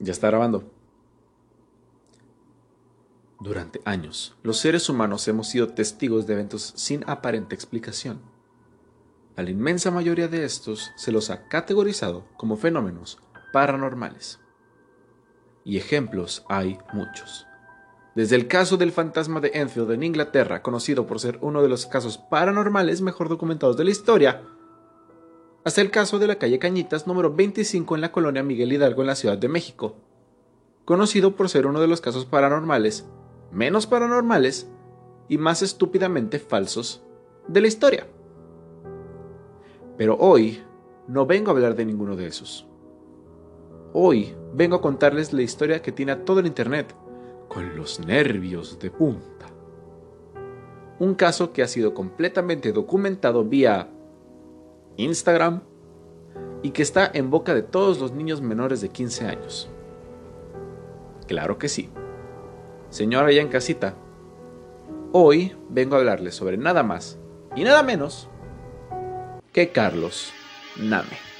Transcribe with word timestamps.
Ya 0.00 0.12
está 0.12 0.28
grabando. 0.28 0.64
Durante 3.38 3.80
años, 3.84 4.34
los 4.42 4.58
seres 4.58 4.88
humanos 4.88 5.28
hemos 5.28 5.48
sido 5.48 5.68
testigos 5.68 6.26
de 6.26 6.32
eventos 6.34 6.72
sin 6.76 7.08
aparente 7.08 7.54
explicación. 7.54 8.20
A 9.36 9.42
la 9.42 9.50
inmensa 9.50 9.90
mayoría 9.90 10.28
de 10.28 10.44
estos 10.44 10.90
se 10.96 11.12
los 11.12 11.30
ha 11.30 11.48
categorizado 11.48 12.26
como 12.36 12.56
fenómenos 12.56 13.18
paranormales. 13.52 14.40
Y 15.64 15.76
ejemplos 15.76 16.44
hay 16.48 16.78
muchos. 16.94 17.46
Desde 18.14 18.36
el 18.36 18.48
caso 18.48 18.78
del 18.78 18.92
fantasma 18.92 19.40
de 19.40 19.52
Enfield 19.54 19.92
en 19.92 20.02
Inglaterra, 20.02 20.62
conocido 20.62 21.06
por 21.06 21.20
ser 21.20 21.38
uno 21.42 21.62
de 21.62 21.68
los 21.68 21.86
casos 21.86 22.16
paranormales 22.18 23.02
mejor 23.02 23.28
documentados 23.28 23.76
de 23.76 23.84
la 23.84 23.90
historia, 23.90 24.42
hasta 25.64 25.80
el 25.80 25.90
caso 25.90 26.18
de 26.18 26.26
la 26.26 26.36
calle 26.36 26.58
Cañitas 26.58 27.06
número 27.06 27.34
25 27.34 27.94
en 27.94 28.00
la 28.00 28.12
colonia 28.12 28.42
Miguel 28.42 28.72
Hidalgo 28.72 29.02
en 29.02 29.08
la 29.08 29.14
Ciudad 29.14 29.38
de 29.38 29.48
México, 29.48 29.96
conocido 30.84 31.36
por 31.36 31.48
ser 31.48 31.66
uno 31.66 31.80
de 31.80 31.86
los 31.86 32.00
casos 32.00 32.24
paranormales 32.24 33.06
menos 33.52 33.86
paranormales 33.86 34.70
y 35.28 35.38
más 35.38 35.62
estúpidamente 35.62 36.38
falsos 36.38 37.02
de 37.48 37.60
la 37.60 37.68
historia. 37.68 38.06
Pero 39.96 40.16
hoy 40.18 40.62
no 41.08 41.26
vengo 41.26 41.50
a 41.50 41.54
hablar 41.54 41.74
de 41.74 41.84
ninguno 41.84 42.16
de 42.16 42.26
esos. 42.26 42.66
Hoy 43.92 44.34
vengo 44.54 44.76
a 44.76 44.80
contarles 44.80 45.32
la 45.32 45.42
historia 45.42 45.82
que 45.82 45.92
tiene 45.92 46.16
todo 46.16 46.40
el 46.40 46.46
Internet 46.46 46.94
con 47.48 47.76
los 47.76 48.00
nervios 48.00 48.78
de 48.78 48.90
punta. 48.90 49.46
Un 50.98 51.14
caso 51.14 51.52
que 51.52 51.62
ha 51.62 51.68
sido 51.68 51.94
completamente 51.94 52.72
documentado 52.72 53.44
vía 53.44 53.88
Instagram 54.96 55.62
y 56.62 56.70
que 56.70 56.82
está 56.82 57.10
en 57.12 57.30
boca 57.30 57.54
de 57.54 57.62
todos 57.62 58.00
los 58.00 58.12
niños 58.12 58.40
menores 58.40 58.80
de 58.80 58.90
15 58.90 59.26
años. 59.26 59.70
Claro 61.26 61.58
que 61.58 61.68
sí. 61.68 61.90
Señora 62.90 63.28
allá 63.28 63.40
en 63.40 63.48
casita, 63.48 63.94
hoy 65.12 65.56
vengo 65.68 65.94
a 65.94 65.98
hablarles 66.00 66.34
sobre 66.34 66.56
nada 66.56 66.82
más 66.82 67.18
y 67.54 67.62
nada 67.62 67.82
menos 67.82 68.28
que 69.52 69.70
Carlos 69.70 70.32
Name. 70.76 71.30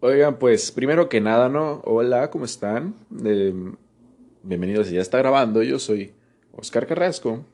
Oigan, 0.00 0.38
pues 0.38 0.70
primero 0.70 1.08
que 1.08 1.20
nada, 1.20 1.48
¿no? 1.48 1.80
Hola, 1.84 2.30
¿cómo 2.30 2.44
están? 2.44 2.94
Em, 3.24 3.74
bienvenidos, 4.42 4.90
ya 4.90 5.00
está 5.00 5.16
grabando. 5.18 5.62
Yo 5.62 5.78
soy 5.78 6.12
Oscar 6.52 6.86
Carrasco. 6.86 7.44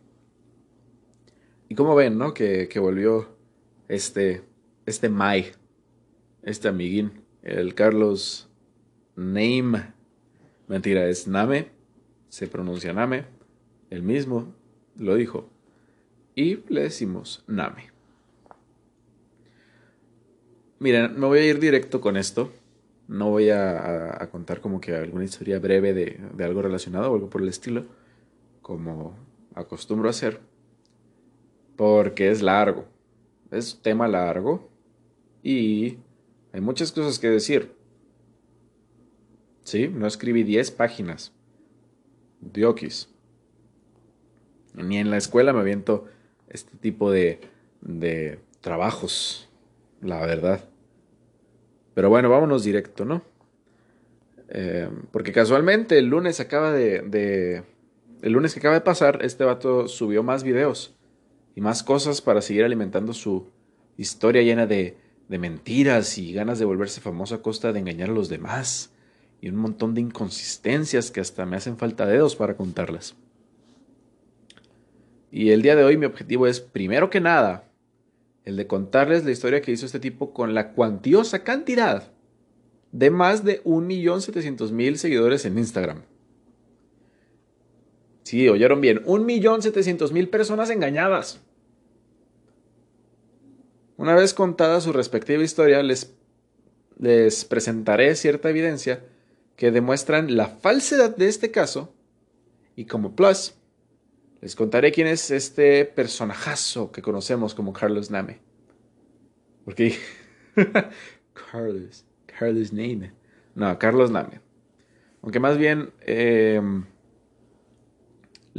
Y 1.70 1.76
como 1.76 1.94
ven, 1.94 2.18
¿no? 2.18 2.34
Que, 2.34 2.68
volvió 2.80 3.28
este, 3.86 4.42
este 4.86 5.08
Mai, 5.08 5.52
este 6.42 6.66
amiguín, 6.66 7.22
el 7.42 7.76
Carlos 7.76 8.50
Name. 9.14 9.92
Mentira, 10.66 11.06
es 11.06 11.28
Name. 11.28 11.70
Se 12.28 12.48
pronuncia 12.48 12.92
Name. 12.92 13.24
El 13.88 14.02
mismo 14.02 14.52
lo 14.96 15.14
dijo. 15.14 15.48
Y 16.34 16.56
le 16.68 16.82
decimos 16.82 17.44
Name. 17.46 17.92
Miren, 20.80 21.20
me 21.20 21.26
voy 21.26 21.38
a 21.38 21.46
ir 21.46 21.60
directo 21.60 22.00
con 22.00 22.16
esto. 22.16 22.52
No 23.06 23.30
voy 23.30 23.50
a, 23.50 24.28
contar 24.32 24.60
como 24.60 24.80
que 24.80 24.96
alguna 24.96 25.22
historia 25.22 25.60
breve 25.60 25.94
de, 25.94 26.20
de 26.34 26.44
algo 26.44 26.62
relacionado 26.62 27.12
o 27.12 27.14
algo 27.14 27.30
por 27.30 27.42
el 27.42 27.48
estilo. 27.48 27.84
Como 28.60 29.14
acostumbro 29.54 30.08
a 30.08 30.10
hacer 30.10 30.49
porque 31.80 32.30
es 32.30 32.42
largo. 32.42 32.84
Es 33.50 33.80
tema 33.80 34.06
largo 34.06 34.68
y 35.42 35.96
hay 36.52 36.60
muchas 36.60 36.92
cosas 36.92 37.18
que 37.18 37.30
decir. 37.30 37.72
Sí, 39.62 39.88
no 39.88 40.06
escribí 40.06 40.42
10 40.42 40.72
páginas. 40.72 41.32
Diokis. 42.42 43.08
Ni 44.74 44.98
en 44.98 45.08
la 45.08 45.16
escuela 45.16 45.54
me 45.54 45.60
aviento 45.60 46.04
este 46.50 46.76
tipo 46.76 47.10
de, 47.10 47.40
de 47.80 48.40
trabajos, 48.60 49.48
la 50.02 50.20
verdad. 50.26 50.62
Pero 51.94 52.10
bueno, 52.10 52.28
vámonos 52.28 52.62
directo, 52.62 53.06
¿no? 53.06 53.22
Eh, 54.50 54.90
porque 55.12 55.32
casualmente 55.32 55.96
el 55.96 56.08
lunes 56.08 56.40
acaba 56.40 56.72
de, 56.72 57.00
de, 57.00 57.62
El 58.20 58.32
lunes 58.32 58.52
que 58.52 58.60
acaba 58.60 58.74
de 58.74 58.82
pasar, 58.82 59.20
este 59.22 59.44
vato 59.44 59.88
subió 59.88 60.22
más 60.22 60.44
videos 60.44 60.94
y 61.54 61.60
más 61.60 61.82
cosas 61.82 62.20
para 62.20 62.42
seguir 62.42 62.64
alimentando 62.64 63.12
su 63.12 63.50
historia 63.96 64.42
llena 64.42 64.66
de, 64.66 64.96
de 65.28 65.38
mentiras 65.38 66.18
y 66.18 66.32
ganas 66.32 66.58
de 66.58 66.64
volverse 66.64 67.00
famoso 67.00 67.34
a 67.34 67.42
costa 67.42 67.72
de 67.72 67.80
engañar 67.80 68.10
a 68.10 68.14
los 68.14 68.28
demás 68.28 68.92
y 69.40 69.48
un 69.48 69.56
montón 69.56 69.94
de 69.94 70.00
inconsistencias 70.00 71.10
que 71.10 71.20
hasta 71.20 71.46
me 71.46 71.56
hacen 71.56 71.76
falta 71.76 72.06
dedos 72.06 72.36
para 72.36 72.56
contarlas. 72.56 73.16
Y 75.30 75.50
el 75.50 75.62
día 75.62 75.76
de 75.76 75.84
hoy 75.84 75.96
mi 75.96 76.06
objetivo 76.06 76.46
es, 76.46 76.60
primero 76.60 77.08
que 77.08 77.20
nada, 77.20 77.70
el 78.44 78.56
de 78.56 78.66
contarles 78.66 79.24
la 79.24 79.30
historia 79.30 79.62
que 79.62 79.72
hizo 79.72 79.86
este 79.86 80.00
tipo 80.00 80.32
con 80.32 80.54
la 80.54 80.72
cuantiosa 80.72 81.44
cantidad 81.44 82.10
de 82.92 83.10
más 83.10 83.44
de 83.44 83.62
1.700.000 83.62 84.96
seguidores 84.96 85.44
en 85.44 85.58
Instagram. 85.58 86.02
Sí, 88.30 88.48
oyeron 88.48 88.80
bien. 88.80 89.02
Un 89.06 89.26
millón 89.26 89.60
setecientos 89.60 90.12
mil 90.12 90.28
personas 90.28 90.70
engañadas. 90.70 91.40
Una 93.96 94.14
vez 94.14 94.34
contada 94.34 94.80
su 94.80 94.92
respectiva 94.92 95.42
historia, 95.42 95.82
les, 95.82 96.14
les 96.96 97.44
presentaré 97.44 98.14
cierta 98.14 98.48
evidencia 98.48 99.02
que 99.56 99.72
demuestran 99.72 100.36
la 100.36 100.46
falsedad 100.46 101.16
de 101.16 101.26
este 101.26 101.50
caso. 101.50 101.92
Y 102.76 102.84
como 102.84 103.16
plus, 103.16 103.56
les 104.40 104.54
contaré 104.54 104.92
quién 104.92 105.08
es 105.08 105.32
este 105.32 105.84
personajazo 105.84 106.92
que 106.92 107.02
conocemos 107.02 107.52
como 107.52 107.72
Carlos 107.72 108.12
Name. 108.12 108.38
Porque 109.64 109.98
Carlos, 111.50 112.04
Carlos 112.26 112.72
Name. 112.72 113.10
No, 113.56 113.76
Carlos 113.80 114.12
Name. 114.12 114.40
Aunque 115.20 115.40
más 115.40 115.58
bien 115.58 115.90
em, 116.02 116.84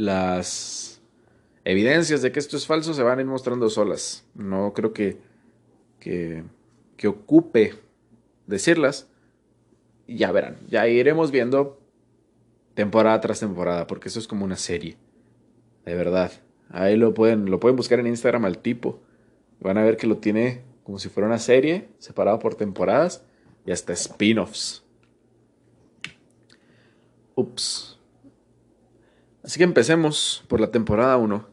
las 0.02 1.02
evidencias 1.64 2.22
de 2.22 2.32
que 2.32 2.40
esto 2.40 2.58
es 2.58 2.66
falso 2.66 2.94
se 2.94 3.04
van 3.04 3.20
a 3.20 3.22
ir 3.22 3.28
mostrando 3.28 3.70
solas. 3.70 4.26
No 4.34 4.74
creo 4.74 4.94
que, 4.94 5.18
que, 6.00 6.44
que 6.98 7.08
ocupe 7.08 7.76
decirlas. 8.48 9.08
Ya 10.08 10.32
verán, 10.32 10.58
ya 10.68 10.88
iremos 10.88 11.32
viendo 11.32 11.80
temporada 12.74 13.22
tras 13.22 13.40
temporada, 13.40 13.88
porque 13.88 14.10
eso 14.10 14.20
es 14.20 14.28
como 14.28 14.44
una 14.44 14.58
serie. 14.58 14.98
De 15.86 15.96
verdad. 15.96 16.32
Ahí 16.70 16.96
lo 16.96 17.14
pueden, 17.14 17.50
lo 17.50 17.60
pueden 17.60 17.76
buscar 17.76 18.00
en 18.00 18.08
Instagram 18.08 18.46
al 18.46 18.58
tipo. 18.58 19.02
Van 19.60 19.78
a 19.78 19.84
ver 19.84 19.98
que 19.98 20.08
lo 20.08 20.18
tiene 20.18 20.64
como 20.84 21.00
si 21.00 21.10
fuera 21.10 21.28
una 21.28 21.38
serie, 21.38 21.90
separado 22.00 22.40
por 22.40 22.56
temporadas 22.56 23.24
y 23.66 23.72
hasta 23.72 23.94
spin-offs. 23.94 24.84
Ups. 27.36 27.91
Así 29.52 29.58
que 29.58 29.66
empecemos 29.66 30.46
por 30.48 30.62
la 30.62 30.72
temporada 30.72 31.18
1. 31.18 31.46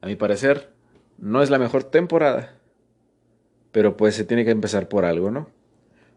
A 0.00 0.06
mi 0.08 0.16
parecer, 0.16 0.72
no 1.16 1.44
es 1.44 1.48
la 1.48 1.60
mejor 1.60 1.84
temporada, 1.84 2.58
pero 3.70 3.96
pues 3.96 4.16
se 4.16 4.24
tiene 4.24 4.44
que 4.44 4.50
empezar 4.50 4.88
por 4.88 5.04
algo, 5.04 5.30
¿no? 5.30 5.48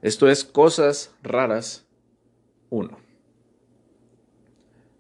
Esto 0.02 0.28
es 0.28 0.44
Cosas 0.44 1.14
Raras 1.22 1.86
1. 2.72 2.98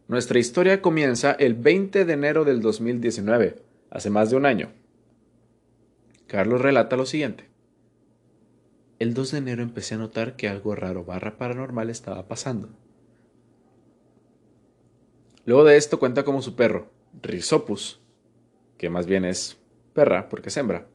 Nuestra 0.07 0.38
historia 0.38 0.84
comienza 0.84 1.31
el 1.31 1.56
20 1.56 2.06
de 2.06 2.13
enero 2.13 2.45
del 2.45 2.62
2019, 2.62 3.63
hace 3.89 4.12
más 4.12 4.29
de 4.29 4.35
un 4.35 4.45
año. 4.45 4.72
Carlos 6.28 6.62
relata 6.62 6.95
lo 6.95 7.07
siguiente. 7.07 7.50
El 9.00 9.15
2 9.15 9.31
de 9.31 9.38
enero 9.39 9.63
empecé 9.63 9.95
a 9.95 9.98
notar 9.98 10.36
que 10.36 10.48
algo 10.48 10.75
raro 10.75 11.03
barra 11.03 11.39
paranormal 11.39 11.89
estaba 11.89 12.27
pasando. 12.27 12.69
Luego 15.50 15.63
de 15.63 15.78
esto 15.78 15.98
cuenta 15.98 16.24
como 16.24 16.44
su 16.44 16.56
perro, 16.56 16.92
Rhizopus, 17.24 18.00
que 18.78 18.92
más 18.92 19.07
bien 19.07 19.25
es 19.25 19.57
perra 19.96 20.30
porque 20.30 20.50
es 20.50 20.57
hembra, 20.57 20.86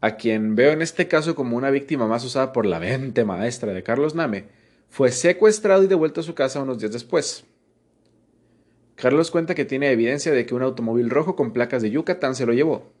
a 0.00 0.14
quien 0.14 0.54
veo 0.54 0.70
en 0.70 0.80
este 0.80 1.08
caso 1.08 1.34
como 1.34 1.56
una 1.56 1.70
víctima 1.70 2.06
más 2.06 2.24
usada 2.24 2.52
por 2.52 2.66
la 2.66 2.78
mente 2.78 3.24
maestra 3.24 3.72
de 3.72 3.82
Carlos 3.82 4.14
Name, 4.14 4.44
fue 4.88 5.10
secuestrado 5.10 5.82
y 5.82 5.88
devuelto 5.88 6.20
a 6.20 6.22
su 6.22 6.36
casa 6.36 6.62
unos 6.62 6.78
días 6.78 6.92
después. 6.92 7.46
Carlos 8.94 9.32
cuenta 9.32 9.56
que 9.56 9.64
tiene 9.64 9.90
evidencia 9.90 10.30
de 10.30 10.46
que 10.46 10.54
un 10.54 10.62
automóvil 10.62 11.10
rojo 11.10 11.34
con 11.34 11.52
placas 11.52 11.82
de 11.82 11.90
Yucatán 11.90 12.36
se 12.36 12.46
lo 12.46 12.52
llevó. 12.52 12.92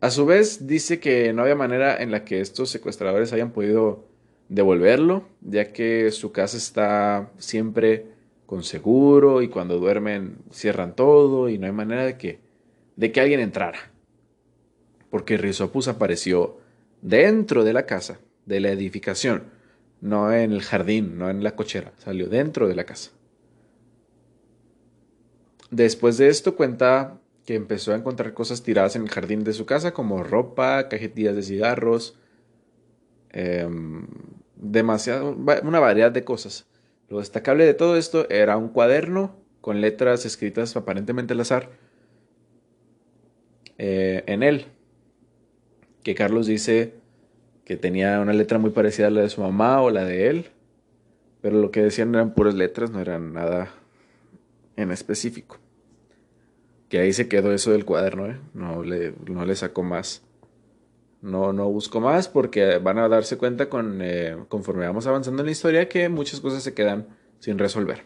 A 0.00 0.10
su 0.10 0.26
vez, 0.26 0.66
dice 0.66 0.98
que 0.98 1.32
no 1.32 1.42
había 1.42 1.54
manera 1.54 2.02
en 2.02 2.10
la 2.10 2.24
que 2.24 2.40
estos 2.40 2.70
secuestradores 2.70 3.32
hayan 3.32 3.52
podido 3.52 4.04
devolverlo, 4.48 5.28
ya 5.42 5.72
que 5.72 6.10
su 6.10 6.32
casa 6.32 6.56
está 6.56 7.30
siempre 7.38 8.11
con 8.52 8.64
seguro 8.64 9.40
y 9.40 9.48
cuando 9.48 9.78
duermen 9.78 10.36
cierran 10.50 10.94
todo 10.94 11.48
y 11.48 11.56
no 11.56 11.64
hay 11.64 11.72
manera 11.72 12.04
de 12.04 12.18
que, 12.18 12.40
de 12.96 13.10
que 13.10 13.22
alguien 13.22 13.40
entrara. 13.40 13.78
Porque 15.08 15.38
Rizopus 15.38 15.88
apareció 15.88 16.58
dentro 17.00 17.64
de 17.64 17.72
la 17.72 17.86
casa, 17.86 18.20
de 18.44 18.60
la 18.60 18.68
edificación, 18.68 19.44
no 20.02 20.30
en 20.34 20.52
el 20.52 20.60
jardín, 20.60 21.16
no 21.16 21.30
en 21.30 21.42
la 21.42 21.56
cochera, 21.56 21.94
salió 21.96 22.28
dentro 22.28 22.68
de 22.68 22.74
la 22.74 22.84
casa. 22.84 23.12
Después 25.70 26.18
de 26.18 26.28
esto 26.28 26.54
cuenta 26.54 27.22
que 27.46 27.54
empezó 27.54 27.94
a 27.94 27.96
encontrar 27.96 28.34
cosas 28.34 28.62
tiradas 28.62 28.96
en 28.96 29.04
el 29.04 29.08
jardín 29.08 29.44
de 29.44 29.54
su 29.54 29.64
casa, 29.64 29.94
como 29.94 30.22
ropa, 30.22 30.90
cajetillas 30.90 31.34
de 31.34 31.42
cigarros, 31.42 32.18
em, 33.30 34.06
demasiado, 34.56 35.34
una 35.62 35.80
variedad 35.80 36.12
de 36.12 36.22
cosas. 36.22 36.66
Lo 37.12 37.18
destacable 37.18 37.66
de 37.66 37.74
todo 37.74 37.98
esto 37.98 38.26
era 38.30 38.56
un 38.56 38.70
cuaderno 38.70 39.36
con 39.60 39.82
letras 39.82 40.24
escritas 40.24 40.74
aparentemente 40.76 41.34
al 41.34 41.40
azar 41.40 41.68
eh, 43.76 44.24
en 44.26 44.42
él, 44.42 44.64
que 46.02 46.14
Carlos 46.14 46.46
dice 46.46 46.94
que 47.66 47.76
tenía 47.76 48.18
una 48.18 48.32
letra 48.32 48.58
muy 48.58 48.70
parecida 48.70 49.08
a 49.08 49.10
la 49.10 49.20
de 49.20 49.28
su 49.28 49.42
mamá 49.42 49.82
o 49.82 49.90
la 49.90 50.06
de 50.06 50.30
él, 50.30 50.46
pero 51.42 51.60
lo 51.60 51.70
que 51.70 51.82
decían 51.82 52.14
eran 52.14 52.32
puras 52.32 52.54
letras, 52.54 52.90
no 52.90 52.98
eran 52.98 53.34
nada 53.34 53.74
en 54.76 54.90
específico. 54.90 55.58
Que 56.88 56.98
ahí 56.98 57.12
se 57.12 57.28
quedó 57.28 57.52
eso 57.52 57.72
del 57.72 57.84
cuaderno, 57.84 58.26
¿eh? 58.26 58.38
no, 58.54 58.82
le, 58.82 59.12
no 59.26 59.44
le 59.44 59.54
sacó 59.54 59.82
más. 59.82 60.22
No, 61.22 61.52
no 61.52 61.70
busco 61.70 62.00
más 62.00 62.28
porque 62.28 62.78
van 62.78 62.98
a 62.98 63.08
darse 63.08 63.38
cuenta 63.38 63.68
con, 63.68 64.00
eh, 64.02 64.36
conforme 64.48 64.86
vamos 64.86 65.06
avanzando 65.06 65.42
en 65.42 65.46
la 65.46 65.52
historia 65.52 65.88
que 65.88 66.08
muchas 66.08 66.40
cosas 66.40 66.62
se 66.64 66.74
quedan 66.74 67.06
sin 67.38 67.58
resolver. 67.58 68.02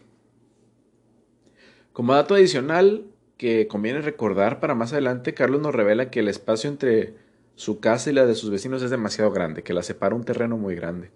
Como 1.92 2.12
dato 2.12 2.34
adicional 2.34 3.06
que 3.38 3.68
conviene 3.68 4.02
recordar 4.02 4.60
para 4.60 4.74
más 4.74 4.92
adelante, 4.92 5.32
Carlos 5.32 5.62
nos 5.62 5.74
revela 5.74 6.10
que 6.10 6.20
el 6.20 6.28
espacio 6.28 6.68
entre 6.68 7.14
su 7.54 7.80
casa 7.80 8.10
y 8.10 8.12
la 8.12 8.26
de 8.26 8.34
sus 8.34 8.50
vecinos 8.50 8.82
es 8.82 8.90
demasiado 8.90 9.30
grande, 9.30 9.62
que 9.62 9.72
la 9.72 9.82
separa 9.82 10.14
un 10.14 10.24
terreno 10.24 10.58
muy 10.58 10.74
grande. 10.74 11.10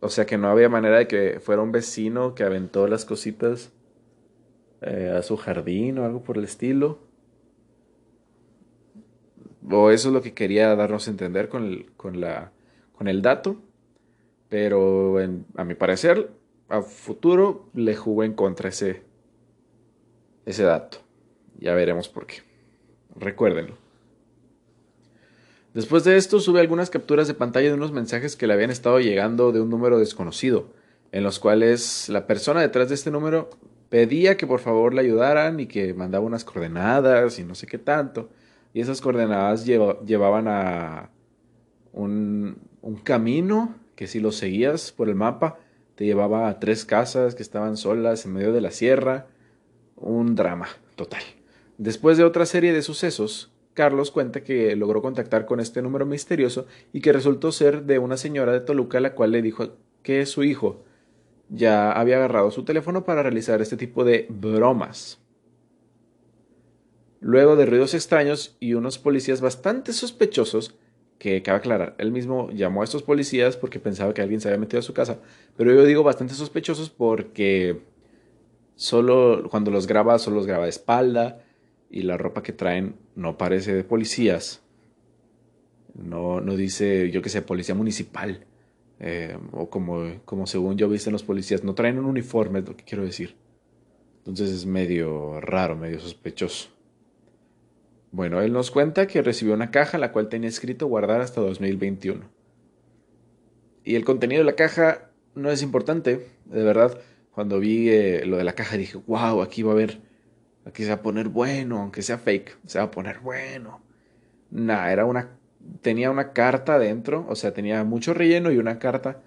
O 0.00 0.08
sea 0.08 0.26
que 0.26 0.36
no 0.36 0.48
había 0.48 0.68
manera 0.68 0.98
de 0.98 1.06
que 1.06 1.38
fuera 1.38 1.62
un 1.62 1.70
vecino 1.70 2.34
que 2.34 2.42
aventó 2.42 2.88
las 2.88 3.04
cositas 3.04 3.70
eh, 4.80 5.14
a 5.16 5.22
su 5.22 5.36
jardín 5.36 5.98
o 5.98 6.04
algo 6.04 6.24
por 6.24 6.38
el 6.38 6.44
estilo. 6.44 6.98
O 9.70 9.90
eso 9.90 10.08
es 10.08 10.14
lo 10.14 10.22
que 10.22 10.34
quería 10.34 10.74
darnos 10.74 11.06
a 11.06 11.10
entender 11.10 11.48
con 11.48 11.64
el, 11.64 11.86
con 11.96 12.20
la, 12.20 12.52
con 12.96 13.08
el 13.08 13.22
dato. 13.22 13.56
Pero 14.48 15.16
a 15.56 15.64
mi 15.64 15.74
parecer, 15.74 16.30
a 16.68 16.82
futuro 16.82 17.68
le 17.74 17.96
jugó 17.96 18.24
en 18.24 18.34
contra 18.34 18.68
ese, 18.68 19.02
ese 20.44 20.62
dato. 20.64 20.98
Ya 21.58 21.74
veremos 21.74 22.08
por 22.08 22.26
qué. 22.26 22.42
Recuérdenlo. 23.16 23.76
Después 25.74 26.04
de 26.04 26.16
esto 26.18 26.38
sube 26.40 26.60
algunas 26.60 26.90
capturas 26.90 27.28
de 27.28 27.34
pantalla 27.34 27.68
de 27.68 27.74
unos 27.74 27.92
mensajes 27.92 28.36
que 28.36 28.46
le 28.46 28.52
habían 28.52 28.70
estado 28.70 29.00
llegando 29.00 29.52
de 29.52 29.60
un 29.60 29.70
número 29.70 29.98
desconocido, 29.98 30.66
en 31.12 31.22
los 31.22 31.38
cuales 31.38 32.10
la 32.10 32.26
persona 32.26 32.60
detrás 32.60 32.90
de 32.90 32.94
este 32.94 33.10
número 33.10 33.48
pedía 33.88 34.36
que 34.36 34.46
por 34.46 34.60
favor 34.60 34.92
le 34.92 35.00
ayudaran 35.00 35.60
y 35.60 35.66
que 35.66 35.94
mandaba 35.94 36.24
unas 36.24 36.44
coordenadas 36.44 37.38
y 37.38 37.44
no 37.44 37.54
sé 37.54 37.66
qué 37.66 37.78
tanto. 37.78 38.28
Y 38.74 38.80
esas 38.80 39.00
coordenadas 39.00 39.66
llevaban 39.66 40.48
a 40.48 41.10
un, 41.92 42.56
un 42.80 42.96
camino 42.96 43.74
que 43.96 44.06
si 44.06 44.20
lo 44.20 44.32
seguías 44.32 44.92
por 44.92 45.08
el 45.08 45.14
mapa 45.14 45.58
te 45.94 46.04
llevaba 46.04 46.48
a 46.48 46.58
tres 46.58 46.84
casas 46.84 47.34
que 47.34 47.42
estaban 47.42 47.76
solas 47.76 48.24
en 48.24 48.32
medio 48.32 48.52
de 48.52 48.60
la 48.60 48.70
sierra. 48.70 49.26
Un 49.96 50.34
drama 50.34 50.68
total. 50.96 51.22
Después 51.78 52.16
de 52.18 52.24
otra 52.24 52.46
serie 52.46 52.72
de 52.72 52.82
sucesos, 52.82 53.52
Carlos 53.74 54.10
cuenta 54.10 54.42
que 54.42 54.74
logró 54.76 55.00
contactar 55.00 55.46
con 55.46 55.60
este 55.60 55.80
número 55.80 56.06
misterioso 56.06 56.66
y 56.92 57.00
que 57.00 57.12
resultó 57.12 57.52
ser 57.52 57.84
de 57.84 57.98
una 57.98 58.16
señora 58.16 58.52
de 58.52 58.60
Toluca 58.60 59.00
la 59.00 59.14
cual 59.14 59.32
le 59.32 59.42
dijo 59.42 59.76
que 60.02 60.26
su 60.26 60.44
hijo 60.44 60.84
ya 61.48 61.92
había 61.92 62.16
agarrado 62.16 62.50
su 62.50 62.64
teléfono 62.64 63.04
para 63.04 63.22
realizar 63.22 63.62
este 63.62 63.76
tipo 63.76 64.04
de 64.04 64.26
bromas. 64.28 65.21
Luego 67.22 67.56
de 67.56 67.66
ruidos 67.66 67.94
extraños 67.94 68.56
y 68.60 68.74
unos 68.74 68.98
policías 68.98 69.40
bastante 69.40 69.92
sospechosos, 69.92 70.74
que 71.18 71.40
cabe 71.40 71.58
aclarar, 71.58 71.94
él 71.98 72.10
mismo 72.10 72.50
llamó 72.50 72.82
a 72.82 72.84
estos 72.84 73.04
policías 73.04 73.56
porque 73.56 73.78
pensaba 73.78 74.12
que 74.12 74.22
alguien 74.22 74.40
se 74.40 74.48
había 74.48 74.58
metido 74.58 74.80
a 74.80 74.82
su 74.82 74.92
casa, 74.92 75.20
pero 75.56 75.72
yo 75.72 75.84
digo 75.84 76.02
bastante 76.02 76.34
sospechosos 76.34 76.90
porque 76.90 77.80
solo 78.74 79.48
cuando 79.48 79.70
los 79.70 79.86
graba, 79.86 80.18
solo 80.18 80.36
los 80.36 80.48
graba 80.48 80.64
de 80.64 80.70
espalda, 80.70 81.44
y 81.92 82.02
la 82.02 82.16
ropa 82.16 82.42
que 82.42 82.52
traen 82.52 82.96
no 83.14 83.36
parece 83.36 83.74
de 83.74 83.84
policías. 83.84 84.62
No, 85.94 86.40
no 86.40 86.56
dice, 86.56 87.10
yo 87.10 87.20
que 87.20 87.28
sé, 87.28 87.42
policía 87.42 87.74
municipal. 87.74 88.46
Eh, 88.98 89.36
o 89.52 89.68
como, 89.68 90.22
como 90.24 90.46
según 90.46 90.78
yo 90.78 90.88
viste 90.88 91.10
los 91.10 91.22
policías. 91.22 91.62
No 91.64 91.74
traen 91.74 91.98
un 91.98 92.06
uniforme, 92.06 92.60
es 92.60 92.68
lo 92.68 92.76
que 92.76 92.84
quiero 92.84 93.04
decir. 93.04 93.36
Entonces 94.20 94.48
es 94.50 94.64
medio 94.64 95.38
raro, 95.42 95.76
medio 95.76 96.00
sospechoso. 96.00 96.70
Bueno, 98.12 98.40
él 98.40 98.52
nos 98.52 98.70
cuenta 98.70 99.06
que 99.06 99.22
recibió 99.22 99.54
una 99.54 99.70
caja 99.70 99.98
la 99.98 100.12
cual 100.12 100.28
tenía 100.28 100.48
escrito 100.48 100.86
guardar 100.86 101.20
hasta 101.20 101.40
2021. 101.40 102.22
Y 103.84 103.96
el 103.96 104.04
contenido 104.04 104.40
de 104.40 104.50
la 104.50 104.56
caja 104.56 105.10
no 105.34 105.50
es 105.50 105.62
importante, 105.62 106.28
de 106.44 106.62
verdad. 106.62 107.00
Cuando 107.32 107.58
vi 107.58 107.88
eh, 107.88 108.24
lo 108.26 108.36
de 108.36 108.44
la 108.44 108.52
caja 108.52 108.76
dije, 108.76 108.98
wow, 109.06 109.42
aquí 109.42 109.62
va 109.62 109.70
a 109.70 109.74
haber 109.74 109.98
Aquí 110.64 110.84
se 110.84 110.90
va 110.90 110.96
a 110.96 111.02
poner 111.02 111.28
bueno, 111.28 111.80
aunque 111.80 112.02
sea 112.02 112.18
fake, 112.18 112.56
se 112.66 112.78
va 112.78 112.84
a 112.84 112.90
poner 112.90 113.18
bueno. 113.20 113.80
Nah, 114.50 114.90
era 114.92 115.04
una. 115.06 115.38
Tenía 115.80 116.10
una 116.10 116.32
carta 116.32 116.78
dentro, 116.78 117.26
o 117.28 117.34
sea, 117.36 117.52
tenía 117.52 117.84
mucho 117.84 118.14
relleno 118.14 118.50
y 118.52 118.58
una 118.58 118.78
carta 118.78 119.22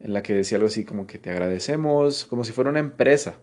en 0.00 0.12
la 0.12 0.22
que 0.22 0.34
decía 0.34 0.56
algo 0.56 0.68
así 0.68 0.84
como 0.84 1.06
que 1.06 1.18
te 1.18 1.30
agradecemos, 1.30 2.24
como 2.26 2.44
si 2.44 2.52
fuera 2.52 2.70
una 2.70 2.80
empresa. 2.80 3.36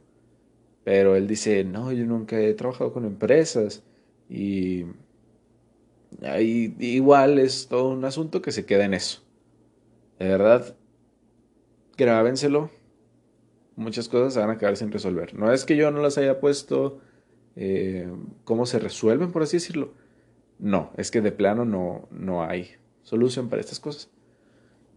Pero 0.83 1.15
él 1.15 1.27
dice, 1.27 1.63
no, 1.63 1.91
yo 1.91 2.05
nunca 2.05 2.39
he 2.39 2.53
trabajado 2.53 2.93
con 2.93 3.05
empresas. 3.05 3.83
Y 4.29 4.85
ahí 6.21 6.75
igual 6.79 7.39
es 7.39 7.67
todo 7.67 7.89
un 7.89 8.05
asunto 8.05 8.41
que 8.41 8.51
se 8.51 8.65
queda 8.65 8.85
en 8.85 8.93
eso. 8.93 9.21
De 10.19 10.29
verdad, 10.29 10.75
grábenselo. 11.97 12.69
Muchas 13.75 14.07
cosas 14.07 14.33
se 14.33 14.39
van 14.39 14.51
a 14.51 14.57
quedar 14.57 14.77
sin 14.77 14.91
resolver. 14.91 15.33
No 15.33 15.51
es 15.51 15.65
que 15.65 15.75
yo 15.75 15.89
no 15.89 16.01
las 16.01 16.17
haya 16.17 16.39
puesto 16.39 16.99
eh, 17.55 18.11
cómo 18.43 18.65
se 18.65 18.77
resuelven, 18.77 19.31
por 19.31 19.41
así 19.41 19.57
decirlo. 19.57 19.93
No, 20.59 20.91
es 20.97 21.09
que 21.09 21.21
de 21.21 21.31
plano 21.31 21.65
no, 21.65 22.07
no 22.11 22.43
hay 22.43 22.75
solución 23.03 23.49
para 23.49 23.61
estas 23.61 23.79
cosas. 23.79 24.09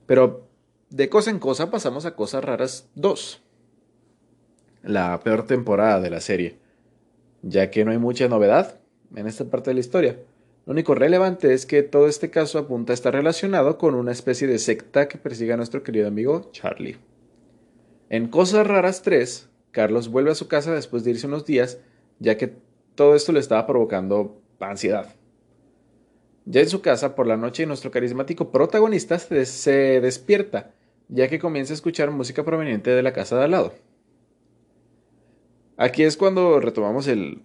Pero 0.07 0.49
de 0.91 1.09
cosa 1.09 1.31
en 1.31 1.39
cosa 1.39 1.71
pasamos 1.71 2.05
a 2.05 2.17
cosas 2.17 2.45
raras 2.45 2.91
2. 2.97 3.43
La 4.83 5.21
peor 5.21 5.47
temporada 5.47 6.01
de 6.01 6.11
la 6.11 6.21
serie. 6.21 6.59
Ya 7.43 7.71
que 7.71 7.85
no 7.85 7.93
hay 7.93 7.99
mucha 7.99 8.29
novedad 8.29 8.82
en 9.15 9.27
esta 9.27 9.45
parte 9.45 9.71
de 9.71 9.75
la 9.75 9.81
historia. 9.81 10.19
Lo 10.67 10.73
único 10.73 10.95
relevante 10.95 11.53
es 11.55 11.67
que 11.67 11.83
todo 11.83 12.07
este 12.07 12.31
caso 12.31 12.59
apunta 12.59 12.93
a 12.93 12.95
estar 12.95 13.13
relacionado 13.13 13.79
con 13.79 13.95
una 13.95 14.13
especie 14.13 14.47
de 14.47 14.59
secta 14.59 15.09
que 15.09 15.19
persigue 15.19 15.53
a 15.53 15.57
nuestro 15.57 15.83
querido 15.83 16.07
amigo 16.07 16.51
Charlie. 16.53 16.99
En 18.09 18.29
Cosas 18.29 18.67
Raras 18.67 19.03
3, 19.03 19.49
Carlos 19.73 20.09
vuelve 20.09 20.31
a 20.31 20.37
su 20.37 20.47
casa 20.49 20.73
después 20.75 21.03
de 21.03 21.11
irse 21.11 21.27
unos 21.27 21.45
días 21.45 21.79
ya 22.23 22.37
que 22.37 22.55
todo 22.95 23.15
esto 23.15 23.33
le 23.33 23.41
estaba 23.41 23.67
provocando 23.67 24.41
ansiedad. 24.61 25.15
Ya 26.45 26.61
en 26.61 26.69
su 26.69 26.81
casa, 26.83 27.15
por 27.15 27.27
la 27.27 27.37
noche, 27.37 27.67
nuestro 27.67 27.91
carismático 27.91 28.51
protagonista 28.51 29.19
se 29.19 30.01
despierta, 30.01 30.73
ya 31.09 31.29
que 31.29 31.39
comienza 31.39 31.73
a 31.73 31.77
escuchar 31.77 32.11
música 32.11 32.45
proveniente 32.45 32.91
de 32.91 33.03
la 33.03 33.13
casa 33.13 33.37
de 33.37 33.45
al 33.45 33.51
lado. 33.51 33.75
Aquí 35.77 36.03
es 36.03 36.17
cuando 36.17 36.61
retomamos 36.61 37.07
el, 37.09 37.43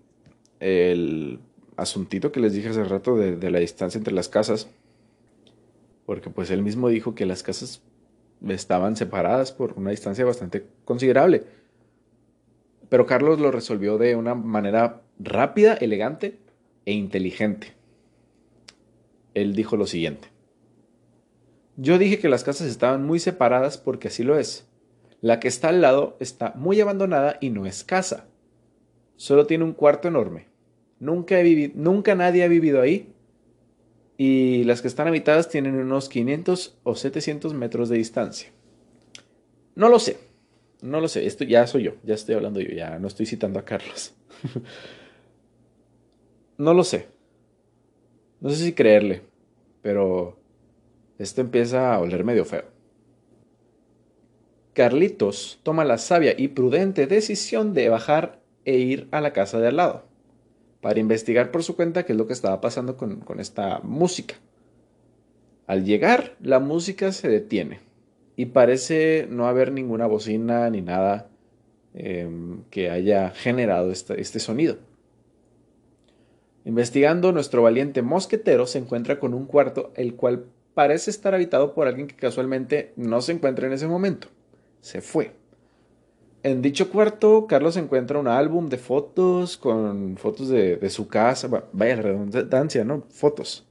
el 0.59 1.39
asuntito 1.77 2.31
que 2.31 2.39
les 2.39 2.53
dije 2.53 2.69
hace 2.69 2.83
rato 2.83 3.15
de, 3.15 3.51
la 3.51 3.59
distancia 3.59 3.97
entre 3.97 4.13
las 4.13 4.27
casas, 4.27 4.67
porque 6.05 6.29
pues 6.29 6.49
él 6.49 6.61
mismo 6.61 6.89
dijo 6.89 7.15
que 7.15 7.25
las 7.25 7.43
casas 7.43 7.81
estaban 8.47 8.95
separadas 8.95 9.51
por 9.51 9.73
una 9.73 9.91
distancia 9.91 10.25
bastante 10.25 10.65
considerable. 10.85 11.43
Pero 12.89 13.05
Carlos 13.05 13.39
lo 13.39 13.51
resolvió 13.51 13.97
de 13.97 14.15
una 14.15 14.33
manera 14.33 15.01
rápida, 15.19 15.73
elegante 15.75 16.39
e 16.85 16.93
inteligente. 16.93 17.73
Él 19.33 19.55
dijo 19.55 19.77
lo 19.77 19.85
siguiente. 19.85 20.29
Yo 21.75 21.99
dije 21.99 22.17
que 22.17 22.29
las 22.29 22.43
casas 22.43 22.67
estaban 22.67 23.05
muy 23.05 23.19
separadas 23.19 23.77
porque 23.77 24.07
así 24.07 24.23
lo 24.23 24.39
es. 24.39 24.67
La 25.21 25.39
que 25.39 25.47
está 25.47 25.69
al 25.69 25.81
lado 25.81 26.17
está 26.19 26.53
muy 26.55 26.79
abandonada 26.79 27.37
y 27.41 27.49
no 27.49 27.65
es 27.65 27.83
casa. 27.83 28.27
Solo 29.15 29.45
tiene 29.45 29.63
un 29.63 29.73
cuarto 29.73 30.07
enorme. 30.07 30.46
Nunca, 30.99 31.39
he 31.39 31.43
vivido, 31.43 31.73
nunca 31.75 32.15
nadie 32.15 32.43
ha 32.43 32.47
vivido 32.47 32.81
ahí. 32.81 33.13
Y 34.17 34.63
las 34.63 34.81
que 34.81 34.87
están 34.87 35.07
habitadas 35.07 35.47
tienen 35.47 35.75
unos 35.75 36.09
500 36.09 36.79
o 36.83 36.95
700 36.95 37.53
metros 37.53 37.89
de 37.89 37.97
distancia. 37.97 38.51
No 39.75 39.89
lo 39.89 39.99
sé. 39.99 40.17
No 40.81 41.01
lo 41.01 41.07
sé, 41.07 41.25
esto 41.25 41.43
ya 41.43 41.65
soy 41.65 41.83
yo, 41.83 41.93
ya 42.03 42.13
estoy 42.13 42.35
hablando 42.35 42.59
yo, 42.59 42.69
ya 42.69 42.99
no 42.99 43.07
estoy 43.07 43.25
citando 43.25 43.59
a 43.59 43.65
Carlos. 43.65 44.13
no 46.57 46.73
lo 46.73 46.83
sé. 46.83 47.07
No 48.39 48.51
sé 48.51 48.63
si 48.63 48.73
creerle, 48.73 49.23
pero 49.81 50.37
esto 51.17 51.41
empieza 51.41 51.93
a 51.93 51.99
oler 51.99 52.23
medio 52.23 52.45
feo. 52.45 52.65
Carlitos 54.73 55.59
toma 55.63 55.83
la 55.83 55.97
sabia 55.97 56.35
y 56.37 56.49
prudente 56.49 57.07
decisión 57.07 57.73
de 57.73 57.89
bajar 57.89 58.39
e 58.65 58.77
ir 58.77 59.07
a 59.09 59.21
la 59.21 59.33
casa 59.33 59.59
de 59.59 59.69
al 59.69 59.77
lado 59.77 60.06
para 60.87 61.01
investigar 61.01 61.51
por 61.51 61.63
su 61.63 61.75
cuenta 61.75 62.05
qué 62.05 62.13
es 62.13 62.17
lo 62.17 62.27
que 62.27 62.31
estaba 62.31 62.61
pasando 62.61 62.95
con, 62.95 63.41
esta 63.41 63.81
música. 63.83 64.35
Al 65.65 65.83
llegar, 65.83 66.37
la 66.39 66.61
música 66.61 67.11
se 67.11 67.27
detiene 67.27 67.81
y 68.37 68.45
parece 68.45 69.27
no 69.29 69.49
haber 69.49 69.73
ninguna 69.73 70.05
bocina 70.07 70.69
ni 70.69 70.81
nada 70.81 71.27
em, 71.93 72.63
que 72.69 72.89
haya 72.89 73.31
generado 73.31 73.91
este, 73.91 74.21
este 74.21 74.39
sonido. 74.39 74.77
Investigando, 76.63 77.33
nuestro 77.33 77.63
valiente 77.63 78.01
mosquetero 78.01 78.65
se 78.65 78.79
encuentra 78.79 79.19
con 79.19 79.33
un 79.33 79.45
cuarto 79.45 79.91
el 79.97 80.15
cual 80.15 80.45
parece 80.73 81.11
estar 81.11 81.35
habitado 81.35 81.73
por 81.73 81.89
alguien 81.89 82.07
que 82.07 82.15
casualmente 82.15 82.93
no 82.95 83.19
se 83.19 83.33
encuentra 83.33 83.67
en 83.67 83.73
ese 83.73 83.87
momento 83.87 84.29
se 84.79 85.01
fue. 85.01 85.33
En 86.47 86.61
dicho 86.61 86.89
cuarto, 86.89 87.45
Carlos 87.45 87.75
encuentra 87.75 88.17
un 88.17 88.27
álbum 88.29 88.69
de 88.69 88.77
fotos 88.77 89.57
con 89.57 90.15
fotos 90.15 90.47
de, 90.47 90.89
su 90.89 91.09
casa, 91.09 91.49
vaya 91.73 91.97
redundancia, 91.97 92.85
¿no? 92.85 93.03
Fotos. 93.09 93.67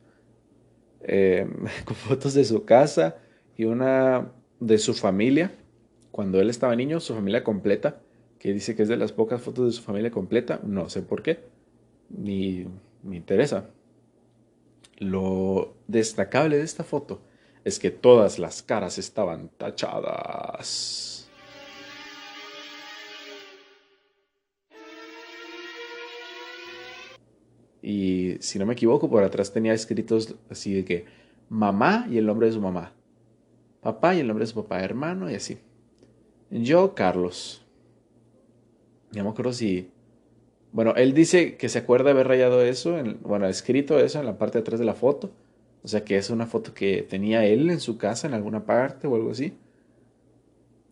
Em, 1.01 1.51
con 1.87 1.97
fotos 1.97 2.35
de 2.35 2.45
su 2.45 2.67
casa 2.67 3.17
y 3.57 3.65
una 3.65 4.31
de 4.61 4.77
su 4.77 4.93
familia, 4.93 5.53
cuando 6.11 6.39
él 6.39 6.51
estaba 6.51 6.77
niño, 6.77 7.01
su 7.01 7.15
familia 7.15 7.43
completa, 7.43 8.03
que 8.39 8.53
dice 8.53 8.77
que 8.77 8.83
es 8.83 8.89
de 8.89 8.99
las 8.99 9.13
pocas 9.13 9.41
fotos 9.41 9.65
de 9.65 9.73
su 9.73 9.83
familia 9.83 10.11
completa, 10.11 10.61
no 10.63 10.91
sé 10.91 11.01
por 11.01 11.23
qué, 11.23 11.45
ni 12.11 12.67
me 13.03 13.17
interesa. 13.17 13.71
Lo 14.99 15.77
destacable 15.87 16.59
de 16.59 16.65
esta 16.65 16.85
foto 16.85 17.23
es 17.65 17.79
que 17.79 17.91
todas 17.91 18.39
las 18.39 18.63
caras 18.63 18.99
estaban 18.99 19.49
tachadas. 19.57 21.16
Y 27.87 28.37
si 28.41 28.59
no 28.59 28.67
me 28.67 28.73
equivoco, 28.73 29.09
por 29.09 29.23
atrás 29.23 29.53
tenía 29.53 29.73
escritos 29.73 30.35
así 30.51 30.75
de 30.75 30.85
que 30.85 31.05
mamá 31.49 32.07
y 32.11 32.19
el 32.19 32.27
nombre 32.27 32.49
de 32.49 32.53
su 32.53 32.61
mamá. 32.61 32.93
Papá 33.81 34.15
y 34.15 34.21
el 34.21 34.27
nombre 34.27 34.45
de 34.45 34.51
su 34.51 34.63
papá, 34.63 34.83
hermano 34.83 35.31
y 35.31 35.35
así. 35.35 35.59
Yo, 36.51 36.95
Carlos. 36.95 37.65
Ya 39.13 39.23
me 39.23 39.31
acuerdo 39.31 39.53
si... 39.53 39.91
Bueno, 40.73 40.95
él 40.97 41.15
dice 41.15 41.57
que 41.57 41.69
se 41.69 41.79
acuerda 41.79 42.11
haber 42.11 42.27
rayado 42.27 42.63
eso, 42.63 42.99
en, 42.99 43.19
bueno, 43.23 43.47
escrito 43.47 44.01
eso 44.01 44.19
en 44.19 44.27
la 44.27 44.37
parte 44.37 44.59
de 44.59 44.63
atrás 44.63 44.81
de 44.81 44.87
la 44.87 44.95
foto 44.95 45.31
o 45.87 45.89
sea 45.89 46.03
que 46.05 46.17
es 46.17 46.31
una 46.31 46.47
foto 46.47 46.75
que 46.75 47.07
tenía 47.09 47.45
él 47.47 47.71
en 47.71 47.79
su 47.79 47.97
casa 47.97 48.27
en 48.27 48.35
alguna 48.35 48.67
parte 48.67 49.07
o 49.07 49.15
algo 49.15 49.31
así. 49.31 49.57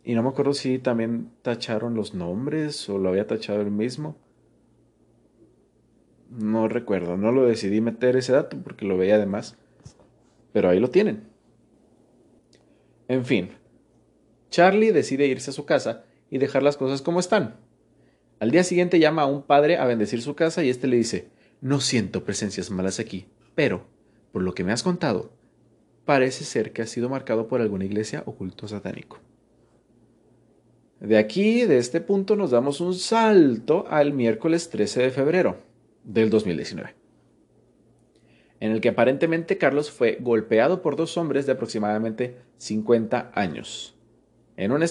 Y 0.05 0.15
no 0.15 0.23
me 0.23 0.29
acuerdo 0.29 0.55
si 0.55 0.79
también 0.79 1.33
tacharon 1.43 1.97
los 1.97 2.15
nombres 2.15 2.89
o 2.89 2.97
lo 2.99 3.09
había 3.09 3.27
tachado 3.27 3.61
él 3.61 3.73
mismo. 3.73 4.15
No 6.37 6.67
recuerdo, 6.67 7.17
no 7.17 7.31
lo 7.31 7.47
decidí 7.47 7.81
meter 7.81 8.17
ese 8.17 8.33
dato 8.33 8.57
porque 8.63 8.85
lo 8.85 8.97
veía 8.97 9.17
además. 9.17 9.57
Pero 10.53 10.69
ahí 10.69 10.81
lo 10.81 10.91
tienen. 10.91 11.29
En 13.07 13.25
fin, 13.25 13.51
Charlie 14.51 14.93
decide 14.93 15.27
irse 15.27 15.51
a 15.51 15.55
su 15.55 15.65
casa 15.65 16.05
y 16.31 16.39
dejar 16.39 16.63
las 16.63 16.77
cosas 16.77 17.03
como 17.03 17.21
están. 17.21 17.57
Al 18.41 18.51
día 18.51 18.65
siguiente 18.65 18.99
llama 18.99 19.23
a 19.23 19.27
un 19.27 19.43
padre 19.43 19.77
a 19.77 19.85
bendecir 19.85 20.23
su 20.23 20.35
casa 20.35 20.65
y 20.65 20.71
este 20.71 20.89
le 20.89 20.97
dice, 20.97 21.29
no 21.61 21.81
siento 21.81 22.25
presencias 22.25 22.71
malas 22.71 22.99
aquí, 22.99 23.27
pero 23.55 23.87
por 24.33 24.43
lo 24.43 24.55
que 24.55 24.65
me 24.65 24.73
has 24.73 24.83
contado, 24.83 25.33
parece 26.05 26.45
ser 26.45 26.73
que 26.73 26.83
ha 26.83 26.87
sido 26.87 27.09
marcado 27.09 27.47
por 27.47 27.61
alguna 27.61 27.85
iglesia 27.85 28.25
o 28.27 28.35
culto 28.35 28.67
satánico. 28.67 29.21
De 30.99 31.17
aquí, 31.19 31.65
de 31.65 31.79
este 31.79 32.01
punto, 32.01 32.35
nos 32.35 32.51
damos 32.51 32.81
un 32.81 32.95
salto 32.95 33.87
al 33.89 34.13
miércoles 34.13 34.71
13 34.71 35.03
de 35.03 35.11
febrero 35.11 35.74
del 36.05 36.31
2019, 36.31 36.95
en 38.61 38.71
el 38.71 38.81
que 38.81 38.91
aparentemente 38.91 39.59
Carlos 39.59 39.91
fue 39.91 40.19
golpeado 40.21 40.83
por 40.83 40.97
dos 40.97 41.17
hombres 41.17 41.47
de 41.47 41.53
aproximadamente 41.53 42.37
50 42.59 43.33
años, 43.35 43.97
en 44.57 44.73
un, 44.73 44.85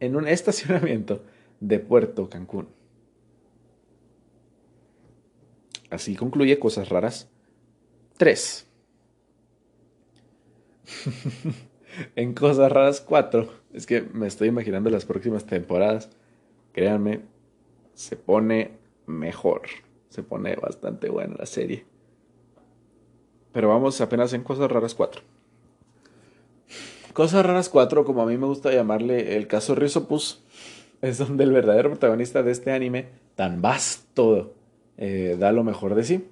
en 0.00 0.16
un 0.16 0.28
estacionamiento 0.28 1.22
de 1.60 1.78
Puerto 1.78 2.28
Cancún. 2.28 2.68
Así 5.90 6.16
concluye 6.16 6.58
Cosas 6.58 6.88
Raras 6.88 7.30
3. 8.16 8.66
en 12.16 12.34
Cosas 12.34 12.72
Raras 12.72 13.00
4, 13.00 13.48
es 13.72 13.86
que 13.86 14.02
me 14.02 14.26
estoy 14.26 14.48
imaginando 14.48 14.90
las 14.90 15.04
próximas 15.04 15.46
temporadas. 15.46 16.10
Créanme, 16.72 17.20
se 17.94 18.16
pone 18.16 18.72
mejor. 19.06 19.62
Se 20.16 20.22
pone 20.22 20.56
bastante 20.56 21.10
buena 21.10 21.34
la 21.38 21.44
serie. 21.44 21.84
Pero 23.52 23.68
vamos 23.68 24.00
apenas 24.00 24.32
en 24.32 24.42
Cosas 24.42 24.70
Raras 24.70 24.94
4. 24.94 25.20
Cosas 27.12 27.44
Raras 27.44 27.68
4, 27.68 28.06
como 28.06 28.22
a 28.22 28.26
mí 28.26 28.38
me 28.38 28.46
gusta 28.46 28.72
llamarle 28.72 29.36
el 29.36 29.46
caso 29.46 29.74
Rizopus, 29.74 30.42
es 31.02 31.18
donde 31.18 31.44
el 31.44 31.52
verdadero 31.52 31.90
protagonista 31.90 32.42
de 32.42 32.52
este 32.52 32.72
anime, 32.72 33.10
tan 33.34 33.60
vasto, 33.60 34.54
eh, 34.96 35.36
da 35.38 35.52
lo 35.52 35.64
mejor 35.64 35.94
de 35.94 36.04
sí. 36.04 36.26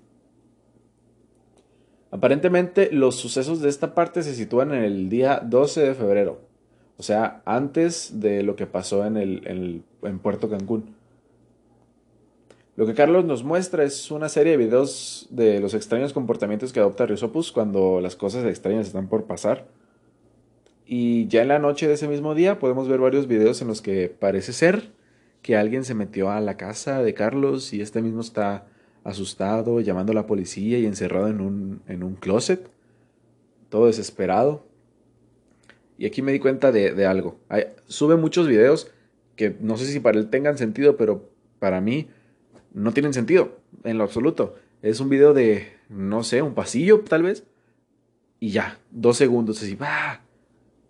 Aparentemente 2.10 2.90
los 2.90 3.16
sucesos 3.16 3.60
de 3.60 3.68
esta 3.68 3.94
parte 3.94 4.22
se 4.22 4.34
sitúan 4.34 4.72
en 4.72 4.82
el 4.82 5.10
día 5.10 5.42
12 5.44 5.82
de 5.82 5.94
febrero, 5.94 6.40
o 6.96 7.02
sea, 7.02 7.42
antes 7.44 8.18
de 8.20 8.42
lo 8.42 8.56
que 8.56 8.66
pasó 8.66 9.04
en, 9.04 9.18
el, 9.18 9.82
en, 10.02 10.18
Puerto 10.20 10.48
Cancún. 10.48 10.94
Lo 12.76 12.86
que 12.86 12.94
Carlos 12.94 13.24
nos 13.24 13.44
muestra 13.44 13.84
es 13.84 14.10
una 14.10 14.28
serie 14.28 14.52
de 14.52 14.58
videos 14.58 15.28
de 15.30 15.60
los 15.60 15.74
extraños 15.74 16.12
comportamientos 16.12 16.72
que 16.72 16.80
adopta 16.80 17.06
Rhizopus 17.06 17.52
cuando 17.52 18.00
las 18.00 18.16
cosas 18.16 18.44
extrañas 18.46 18.88
están 18.88 19.08
por 19.08 19.26
pasar. 19.26 19.68
Y 20.86 21.28
ya 21.28 21.42
en 21.42 21.48
la 21.48 21.60
noche 21.60 21.86
de 21.86 21.94
ese 21.94 22.08
mismo 22.08 22.34
día 22.34 22.58
podemos 22.58 22.88
ver 22.88 22.98
varios 22.98 23.28
videos 23.28 23.62
en 23.62 23.68
los 23.68 23.80
que 23.80 24.08
parece 24.08 24.52
ser 24.52 24.90
que 25.40 25.56
alguien 25.56 25.84
se 25.84 25.94
metió 25.94 26.30
a 26.30 26.40
la 26.40 26.56
casa 26.56 27.02
de 27.02 27.14
Carlos 27.14 27.72
y 27.72 27.80
este 27.80 28.02
mismo 28.02 28.22
está 28.22 28.66
asustado, 29.04 29.80
llamando 29.80 30.12
a 30.12 30.14
la 30.14 30.26
policía 30.26 30.78
y 30.78 30.86
encerrado 30.86 31.28
en 31.28 31.40
un, 31.40 31.82
en 31.86 32.02
un 32.02 32.14
closet, 32.14 32.68
todo 33.68 33.86
desesperado. 33.86 34.64
Y 35.96 36.06
aquí 36.06 36.22
me 36.22 36.32
di 36.32 36.40
cuenta 36.40 36.72
de, 36.72 37.06
algo. 37.06 37.38
sube 37.86 38.16
muchos 38.16 38.48
videos 38.48 38.90
que 39.36 39.54
no 39.60 39.76
sé 39.76 39.86
si 39.86 40.00
para 40.00 40.18
él 40.18 40.28
tengan 40.28 40.58
sentido, 40.58 40.96
pero 40.96 41.28
para 41.60 41.80
mí 41.80 42.08
no 42.74 42.92
tienen 42.92 43.14
sentido 43.14 43.56
en 43.84 43.96
lo 43.96 44.04
absoluto. 44.04 44.56
Es 44.82 45.00
un 45.00 45.08
video 45.08 45.32
de, 45.32 45.72
no 45.88 46.22
sé, 46.22 46.42
un 46.42 46.54
pasillo 46.54 47.00
tal 47.00 47.22
vez. 47.22 47.46
Y 48.40 48.50
ya, 48.50 48.78
dos 48.90 49.16
segundos 49.16 49.62
así, 49.62 49.78
¡ah! 49.80 50.20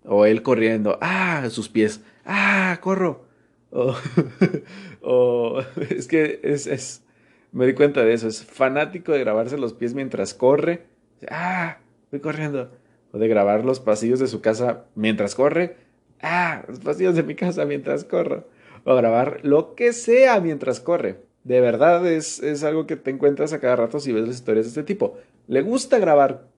O 0.05 0.27
él 0.27 0.43
corriendo, 0.43 0.99
¡ah! 1.01 1.49
Sus 1.51 1.69
pies, 1.69 2.03
¡ah! 2.25 2.77
Corro. 2.81 3.27
O, 3.71 3.95
es 5.91 6.09
que 6.09 6.41
es, 6.43 7.05
me 7.53 7.67
di 7.67 7.75
cuenta 7.75 8.03
de 8.03 8.15
eso. 8.15 8.27
Es 8.27 8.45
fanático 8.45 9.13
de 9.13 9.21
grabarse 9.21 9.59
los 9.59 9.75
pies 9.75 9.95
mientras 9.95 10.35
corre. 10.35 10.87
Ah, 11.31 11.79
voy 12.11 12.21
corriendo. 12.21 12.73
O 13.13 13.19
de 13.19 13.29
grabar 13.29 13.65
los 13.65 13.79
pasillos 13.79 14.19
de 14.19 14.27
su 14.27 14.41
casa 14.41 14.87
mientras 14.95 15.35
corre. 15.35 15.77
Ah, 16.21 16.65
los 16.67 16.81
pasillos 16.81 17.15
de 17.15 17.23
mi 17.23 17.35
casa 17.35 17.65
mientras 17.67 18.05
corro. 18.05 18.49
O 18.85 18.97
grabar 18.97 19.41
lo 19.43 19.75
que 19.75 19.93
sea 19.93 20.41
mientras 20.41 20.81
corre. 20.81 21.21
De 21.45 21.61
verdad 21.61 22.07
es, 22.07 22.43
es 22.43 22.65
algo 22.65 22.87
que 22.87 22.97
te 22.97 23.11
encuentras 23.11 23.53
a 23.53 23.61
cada 23.61 23.77
rato 23.77 24.01
si 24.01 24.13
ves 24.13 24.27
las 24.27 24.37
historias 24.37 24.67
de 24.67 24.71
este 24.71 24.83
tipo. 24.83 25.19
Le 25.47 25.63
gusta 25.63 25.99
grabar 25.99 26.49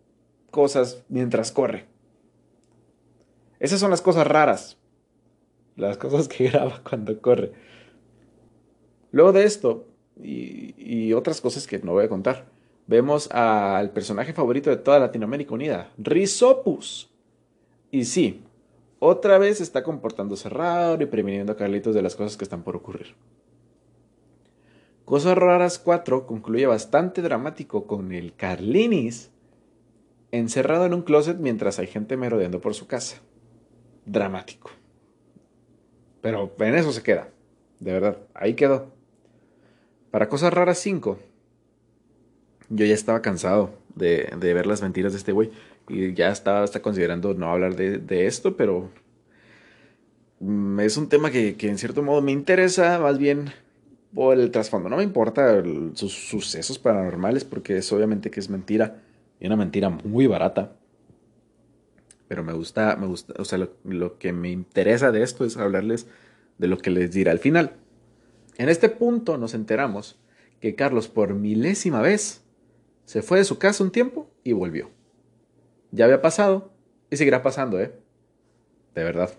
cosas 0.51 1.05
mientras 1.09 1.53
corre. 1.53 1.87
Esas 3.59 3.81
son 3.81 3.91
las 3.91 4.03
cosas 4.03 4.27
raras. 4.27 4.79
Las 5.77 5.99
cosas 5.99 6.29
que 6.29 6.49
graba 6.51 6.83
cuando 6.89 7.21
corre. 7.21 7.53
Luego 9.11 9.33
de 9.33 9.45
esto, 9.45 9.87
y, 10.23 11.13
otras 11.13 11.41
cosas 11.41 11.67
que 11.67 11.79
no 11.79 11.93
voy 11.93 12.05
a 12.05 12.09
contar. 12.09 12.47
Vemos 12.87 13.29
al 13.33 13.91
personaje 13.91 14.33
favorito 14.33 14.71
de 14.71 14.77
toda 14.77 14.99
Latinoamérica 14.99 15.55
Unida, 15.55 15.91
Rizopus. 15.99 17.11
Y 17.91 18.05
sí, 18.05 18.43
otra 18.99 19.39
vez 19.39 19.61
está 19.61 19.83
comportándose 19.83 20.49
raro 20.49 21.03
y 21.03 21.07
previniendo 21.07 21.53
a 21.53 21.57
Carlitos 21.57 21.95
de 21.95 22.03
las 22.03 22.15
cosas 22.15 22.37
que 22.37 22.45
están 22.45 22.63
por 22.63 22.77
ocurrir. 22.77 23.15
Cosas 25.07 25.39
Raras 25.39 25.79
4 25.79 26.27
concluye 26.27 26.67
bastante 26.67 27.23
dramático 27.23 27.87
con 27.87 28.11
el 28.11 28.35
Carlinis 28.35 29.31
encerrado 30.33 30.85
en 30.85 30.95
un 30.95 31.03
closet 31.03 31.39
mientras 31.39 31.79
hay 31.79 31.87
gente 31.87 32.17
merodeando 32.17 32.61
por 32.61 32.75
su 32.75 32.89
casa. 32.89 33.19
Dramático. 34.05 34.73
Pero 36.23 36.53
en 36.59 36.75
eso 36.75 36.93
se 36.93 37.05
queda. 37.05 37.29
De 37.79 37.93
verdad, 37.93 38.19
ahí 38.35 38.55
quedó. 38.55 38.93
Para 40.11 40.29
Cosas 40.29 40.53
Raras 40.53 40.79
5, 40.79 41.21
yo 42.71 42.85
ya 42.85 42.95
estaba 42.95 43.23
cansado 43.23 43.71
de, 43.95 44.29
ver 44.41 44.67
las 44.67 44.83
mentiras 44.83 45.13
de 45.13 45.19
este 45.19 45.31
güey. 45.31 45.53
Y 45.89 46.15
ya 46.15 46.31
está, 46.31 46.65
está 46.65 46.83
considerando 46.83 47.33
no 47.33 47.53
hablar 47.53 47.77
de, 47.77 48.27
esto, 48.27 48.57
pero 48.57 48.91
mm, 50.41 50.81
es 50.81 50.97
un 50.97 51.09
tema 51.09 51.31
que, 51.31 51.57
en 51.61 51.79
cierto 51.79 52.03
modo 52.03 52.23
me 52.23 52.33
interesa, 52.33 52.99
más 52.99 53.19
bien 53.19 53.53
por 54.17 54.39
el 54.39 54.51
trasfondo. 54.51 54.89
No 54.89 54.97
me 54.97 55.03
importa 55.03 55.63
sus 55.93 56.15
sucesos 56.15 56.79
paranormales, 56.79 57.45
porque 57.45 57.77
es 57.77 57.93
obviamente 57.93 58.31
que 58.31 58.41
es 58.41 58.49
mentira, 58.49 59.03
y 59.39 59.47
una 59.47 59.57
mentira 59.57 59.91
muy 59.91 60.27
barata. 60.27 60.75
Pero 62.27 62.43
me 62.43 62.55
gusta, 62.55 62.97
me 62.97 63.07
gusta, 63.07 63.35
o 63.37 63.45
sea, 63.45 63.59
lo, 63.59 63.75
lo 63.85 64.19
que 64.19 64.33
me 64.33 64.51
interesa 64.51 65.13
de 65.13 65.23
esto 65.23 65.45
es 65.45 65.59
hablarles 65.59 66.07
de 66.57 66.67
lo 66.67 66.79
que 66.79 66.89
les 66.89 67.13
dirá 67.13 67.31
al 67.31 67.41
final. 67.41 67.75
En 68.57 68.71
este 68.71 68.89
punto 68.89 69.37
nos 69.37 69.53
enteramos 69.53 70.19
que 70.61 70.75
Carlos 70.75 71.09
por 71.09 71.35
milésima 71.35 72.01
vez 72.01 72.43
se 73.05 73.21
fue 73.21 73.37
de 73.37 73.45
su 73.45 73.59
casa 73.59 73.85
un 73.85 73.91
tiempo 73.91 74.31
y 74.43 74.53
volvió. 74.53 74.89
Ya 75.91 76.07
había 76.07 76.23
pasado 76.23 76.73
y 77.11 77.19
seguirá 77.19 77.43
pasando, 77.43 77.79
¿eh? 77.79 77.93
De 78.95 79.05
verdad. 79.05 79.31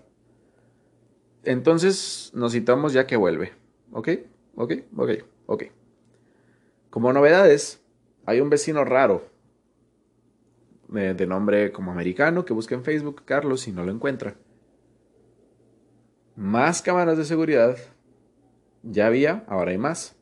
Entonces 1.42 2.30
nos 2.32 2.52
citamos 2.52 2.92
ya 2.92 3.08
que 3.08 3.16
vuelve. 3.16 3.54
¿Ok? 3.90 4.10
¿Ok? 4.58 4.72
¿Ok? 4.96 5.10
¿Ok? 5.46 5.64
Como 6.90 7.12
novedades, 7.12 7.80
hay 8.26 8.40
un 8.40 8.50
vecino 8.50 8.84
raro 8.84 9.30
de, 10.88 11.14
de 11.14 11.26
nombre 11.28 11.70
como 11.70 11.92
americano 11.92 12.44
que 12.44 12.52
busca 12.52 12.74
en 12.74 12.82
Facebook 12.82 13.22
Carlos 13.24 13.68
y 13.68 13.72
no 13.72 13.84
lo 13.84 13.92
encuentra. 13.92 14.34
Más 16.34 16.82
cámaras 16.82 17.16
de 17.16 17.24
seguridad. 17.24 17.78
Ya 18.82 19.06
había, 19.06 19.44
ahora 19.46 19.70
hay 19.70 19.78
más. 19.78 20.16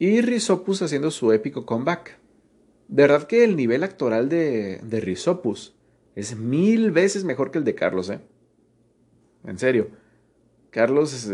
Y 0.00 0.20
Rizopus 0.20 0.82
haciendo 0.82 1.12
su 1.12 1.32
épico 1.32 1.64
comeback. 1.64 2.18
De 2.88 3.02
verdad 3.02 3.28
que 3.28 3.44
el 3.44 3.54
nivel 3.54 3.84
actoral 3.84 4.28
de, 4.28 4.80
de 4.82 5.00
Rizopus 5.00 5.76
es 6.16 6.36
mil 6.36 6.90
veces 6.90 7.22
mejor 7.22 7.52
que 7.52 7.58
el 7.58 7.64
de 7.64 7.76
Carlos, 7.76 8.10
¿eh? 8.10 8.20
En 9.44 9.58
serio. 9.58 9.90
Carlos, 10.70 11.30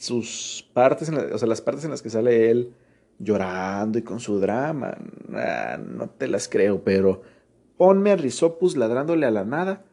sus 0.00 0.66
partes, 0.72 1.10
o 1.10 1.38
sea, 1.38 1.46
las 1.46 1.60
partes 1.60 1.84
en 1.84 1.90
las 1.90 2.00
que 2.00 2.08
sale 2.08 2.50
él 2.50 2.72
llorando 3.18 3.98
y 3.98 4.02
con 4.02 4.18
su 4.18 4.40
drama, 4.40 4.96
no 5.28 6.08
te 6.08 6.26
las 6.26 6.48
creo, 6.48 6.82
pero 6.82 7.20
ponme 7.76 8.10
a 8.10 8.16
Rizopus 8.16 8.78
ladrándole 8.78 9.26
a 9.26 9.30
la 9.30 9.44
nada 9.44 9.84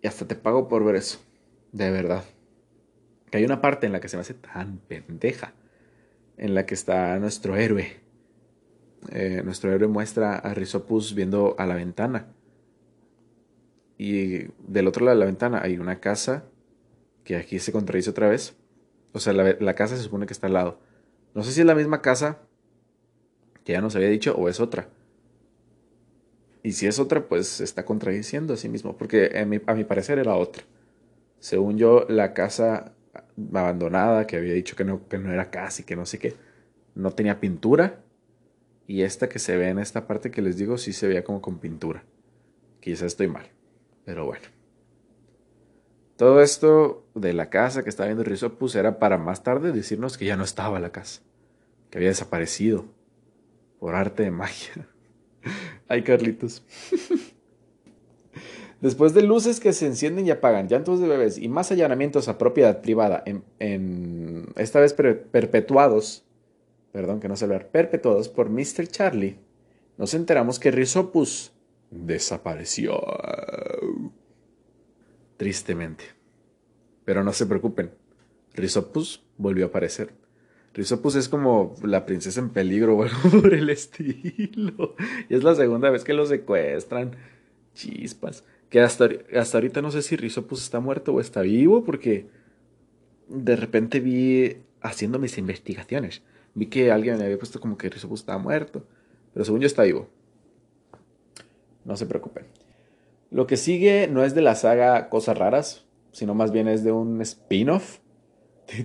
y 0.00 0.06
hasta 0.06 0.26
te 0.26 0.34
pago 0.34 0.66
por 0.66 0.82
ver 0.82 0.96
eso. 0.96 1.18
De 1.72 1.90
verdad. 1.90 2.24
Que 3.30 3.38
hay 3.38 3.44
una 3.44 3.60
parte 3.60 3.86
en 3.86 3.92
la 3.92 4.00
que 4.00 4.08
se 4.08 4.16
me 4.16 4.22
hace 4.22 4.34
tan 4.34 4.78
pendeja. 4.78 5.52
En 6.38 6.54
la 6.54 6.64
que 6.64 6.74
está 6.74 7.18
nuestro 7.18 7.56
héroe. 7.56 7.96
Eh, 9.10 9.42
nuestro 9.44 9.72
héroe 9.72 9.88
muestra 9.88 10.36
a 10.36 10.54
Rizopus 10.54 11.14
viendo 11.14 11.54
a 11.58 11.66
la 11.66 11.74
ventana. 11.74 12.28
Y 13.98 14.44
del 14.66 14.88
otro 14.88 15.04
lado 15.04 15.16
de 15.16 15.20
la 15.20 15.26
ventana 15.26 15.60
hay 15.62 15.78
una 15.78 16.00
casa 16.00 16.44
que 17.24 17.36
aquí 17.36 17.58
se 17.58 17.72
contradice 17.72 18.10
otra 18.10 18.28
vez. 18.28 18.54
O 19.12 19.18
sea, 19.18 19.32
la, 19.32 19.74
casa 19.74 19.96
se 19.96 20.02
supone 20.02 20.26
que 20.26 20.32
está 20.32 20.46
al 20.46 20.52
lado. 20.52 20.78
No 21.34 21.42
sé 21.42 21.52
si 21.52 21.60
es 21.60 21.66
la 21.66 21.74
misma 21.74 22.02
casa 22.02 22.38
que 23.64 23.72
ya 23.72 23.80
nos 23.80 23.96
había 23.96 24.08
dicho 24.08 24.34
o 24.36 24.48
es 24.48 24.60
otra. 24.60 24.88
Y 26.62 26.72
si 26.72 26.86
es 26.86 26.98
otra, 26.98 27.26
pues 27.26 27.48
se 27.48 27.64
está 27.64 27.84
contradiciendo 27.84 28.54
a 28.54 28.56
sí 28.56 28.68
mismo, 28.68 28.96
porque 28.96 29.38
a 29.38 29.44
mi, 29.44 29.60
a 29.66 29.74
mi 29.74 29.84
parecer 29.84 30.18
era 30.18 30.34
otra. 30.34 30.62
Según 31.38 31.76
yo, 31.76 32.06
la 32.08 32.32
casa 32.32 32.94
abandonada, 33.52 34.26
que 34.26 34.36
había 34.36 34.54
dicho 34.54 34.76
que 34.76 34.84
no, 34.84 35.06
que 35.08 35.18
no 35.18 35.32
era 35.32 35.50
casa 35.50 35.82
y 35.82 35.84
que 35.84 35.96
no 35.96 36.06
sé 36.06 36.18
qué, 36.18 36.34
no 36.94 37.10
tenía 37.12 37.40
pintura. 37.40 38.00
Y 38.86 39.02
esta 39.02 39.28
que 39.28 39.38
se 39.38 39.56
ve 39.56 39.68
en 39.68 39.78
esta 39.78 40.06
parte 40.06 40.30
que 40.30 40.42
les 40.42 40.56
digo, 40.56 40.78
sí 40.78 40.92
se 40.92 41.06
veía 41.06 41.24
como 41.24 41.40
con 41.40 41.58
pintura. 41.58 42.04
Quizás 42.80 43.06
estoy 43.08 43.28
mal, 43.28 43.46
pero 44.04 44.26
bueno. 44.26 44.53
Todo 46.16 46.40
esto 46.40 47.04
de 47.14 47.32
la 47.32 47.50
casa 47.50 47.82
que 47.82 47.90
estaba 47.90 48.06
viendo 48.06 48.22
Rizopus 48.22 48.76
era 48.76 48.98
para 48.98 49.18
más 49.18 49.42
tarde 49.42 49.72
decirnos 49.72 50.16
que 50.16 50.26
ya 50.26 50.36
no 50.36 50.44
estaba 50.44 50.78
la 50.78 50.90
casa, 50.90 51.22
que 51.90 51.98
había 51.98 52.10
desaparecido 52.10 52.84
por 53.80 53.96
arte 53.96 54.22
de 54.22 54.30
magia. 54.30 54.88
Ay, 55.88 56.02
Carlitos. 56.02 56.64
Después 58.80 59.14
de 59.14 59.22
luces 59.22 59.60
que 59.60 59.72
se 59.72 59.86
encienden 59.86 60.26
y 60.26 60.30
apagan, 60.30 60.68
llantos 60.68 61.00
de 61.00 61.08
bebés 61.08 61.38
y 61.38 61.48
más 61.48 61.72
allanamientos 61.72 62.28
a 62.28 62.38
propiedad 62.38 62.80
privada, 62.82 63.24
en, 63.26 64.52
esta 64.56 64.78
vez 64.78 64.92
perpetuados, 64.92 66.24
perdón 66.92 67.18
que 67.18 67.28
no 67.28 67.36
sé 67.36 67.46
hablar, 67.46 67.68
perpetuados 67.68 68.28
por 68.28 68.50
Mr. 68.50 68.86
Charlie, 68.88 69.38
nos 69.96 70.12
enteramos 70.12 70.58
que 70.58 70.70
Rizopus 70.70 71.52
desapareció. 71.90 73.00
Tristemente. 75.36 76.04
Pero 77.04 77.24
no 77.24 77.32
se 77.32 77.46
preocupen, 77.46 77.90
Rizopus 78.54 79.22
volvió 79.36 79.66
a 79.66 79.68
aparecer. 79.68 80.12
Rizopus 80.72 81.14
es 81.14 81.28
como 81.28 81.74
la 81.82 82.04
princesa 82.04 82.40
en 82.40 82.50
peligro 82.50 82.96
o 82.96 83.02
algo 83.02 83.30
por 83.42 83.54
el 83.54 83.70
estilo. 83.70 84.96
Y 85.28 85.34
es 85.34 85.44
la 85.44 85.54
segunda 85.54 85.90
vez 85.90 86.04
que 86.04 86.14
lo 86.14 86.26
secuestran. 86.26 87.12
Chispas. 87.74 88.44
Que 88.70 88.80
hasta, 88.80 89.08
hasta 89.36 89.58
ahorita 89.58 89.82
no 89.82 89.90
sé 89.90 90.02
si 90.02 90.16
Rizopus 90.16 90.62
está 90.62 90.80
muerto 90.80 91.12
o 91.12 91.20
está 91.20 91.42
vivo 91.42 91.84
porque 91.84 92.26
de 93.28 93.56
repente 93.56 94.00
vi 94.00 94.56
haciendo 94.80 95.18
mis 95.18 95.38
investigaciones. 95.38 96.22
Vi 96.54 96.66
que 96.66 96.90
alguien 96.90 97.18
me 97.18 97.24
había 97.24 97.38
puesto 97.38 97.60
como 97.60 97.78
que 97.78 97.88
Rizopus 97.88 98.20
estaba 98.20 98.38
muerto. 98.38 98.84
Pero 99.32 99.44
según 99.44 99.60
yo 99.60 99.66
está 99.66 99.84
vivo. 99.84 100.08
No 101.84 101.96
se 101.96 102.06
preocupen. 102.06 102.46
Lo 103.34 103.48
que 103.48 103.56
sigue 103.56 104.06
no 104.06 104.22
es 104.22 104.36
de 104.36 104.42
la 104.42 104.54
saga 104.54 105.08
Cosas 105.08 105.36
Raras, 105.36 105.84
sino 106.12 106.36
más 106.36 106.52
bien 106.52 106.68
es 106.68 106.84
de 106.84 106.92
un 106.92 107.20
spin-off 107.20 107.98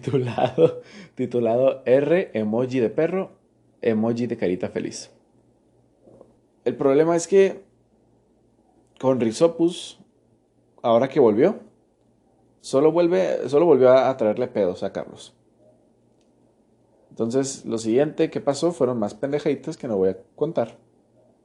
titulado, 1.15 1.83
R, 1.85 2.31
emoji 2.33 2.79
de 2.79 2.89
perro, 2.89 3.29
emoji 3.83 4.25
de 4.25 4.38
carita 4.38 4.69
feliz. 4.69 5.12
El 6.65 6.75
problema 6.75 7.15
es 7.15 7.27
que 7.27 7.63
con 8.99 9.19
Rizopus, 9.19 9.99
ahora 10.81 11.09
que 11.09 11.19
volvió, 11.19 11.59
solo, 12.59 12.91
vuelve, 12.91 13.47
solo 13.49 13.67
volvió 13.67 13.91
a 13.91 14.17
traerle 14.17 14.47
pedos 14.47 14.81
a 14.81 14.91
Carlos. 14.91 15.35
Entonces, 17.12 17.65
lo 17.65 17.77
siguiente 17.77 18.31
que 18.31 18.41
pasó 18.41 18.71
fueron 18.71 18.97
más 18.97 19.13
pendejaditas 19.13 19.77
que 19.77 19.88
no 19.88 19.97
voy 19.97 20.09
a 20.09 20.17
contar. 20.35 20.88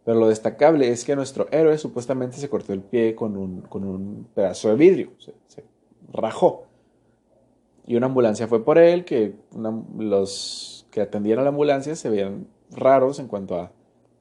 Pero 0.05 0.21
lo 0.21 0.29
destacable 0.29 0.91
es 0.91 1.05
que 1.05 1.17
nuestro 1.17 1.49
héroe 1.51 1.79
supuestamente 1.79 2.37
se 2.37 2.49
cortó 2.49 2.73
el 2.73 2.83
pie 2.83 3.15
con 3.15 3.37
un, 3.37 3.63
con 3.63 3.85
un 3.85 4.27
pedazo 4.35 4.69
de 4.69 4.77
vidrio, 4.77 5.11
se, 5.19 5.65
rajó. 6.13 6.67
Y 7.87 7.97
una 7.97 8.07
ambulancia 8.07 8.47
fue 8.47 8.65
por 8.65 8.79
él, 8.79 9.05
que 9.05 9.35
los 9.99 10.87
que 10.91 11.01
atendían 11.01 11.39
a 11.39 11.43
la 11.43 11.49
ambulancia 11.49 11.97
se 11.97 12.11
veían 12.11 12.47
raros 12.71 13.19
en 13.19 13.29
cuanto 13.29 13.57
a 13.59 13.73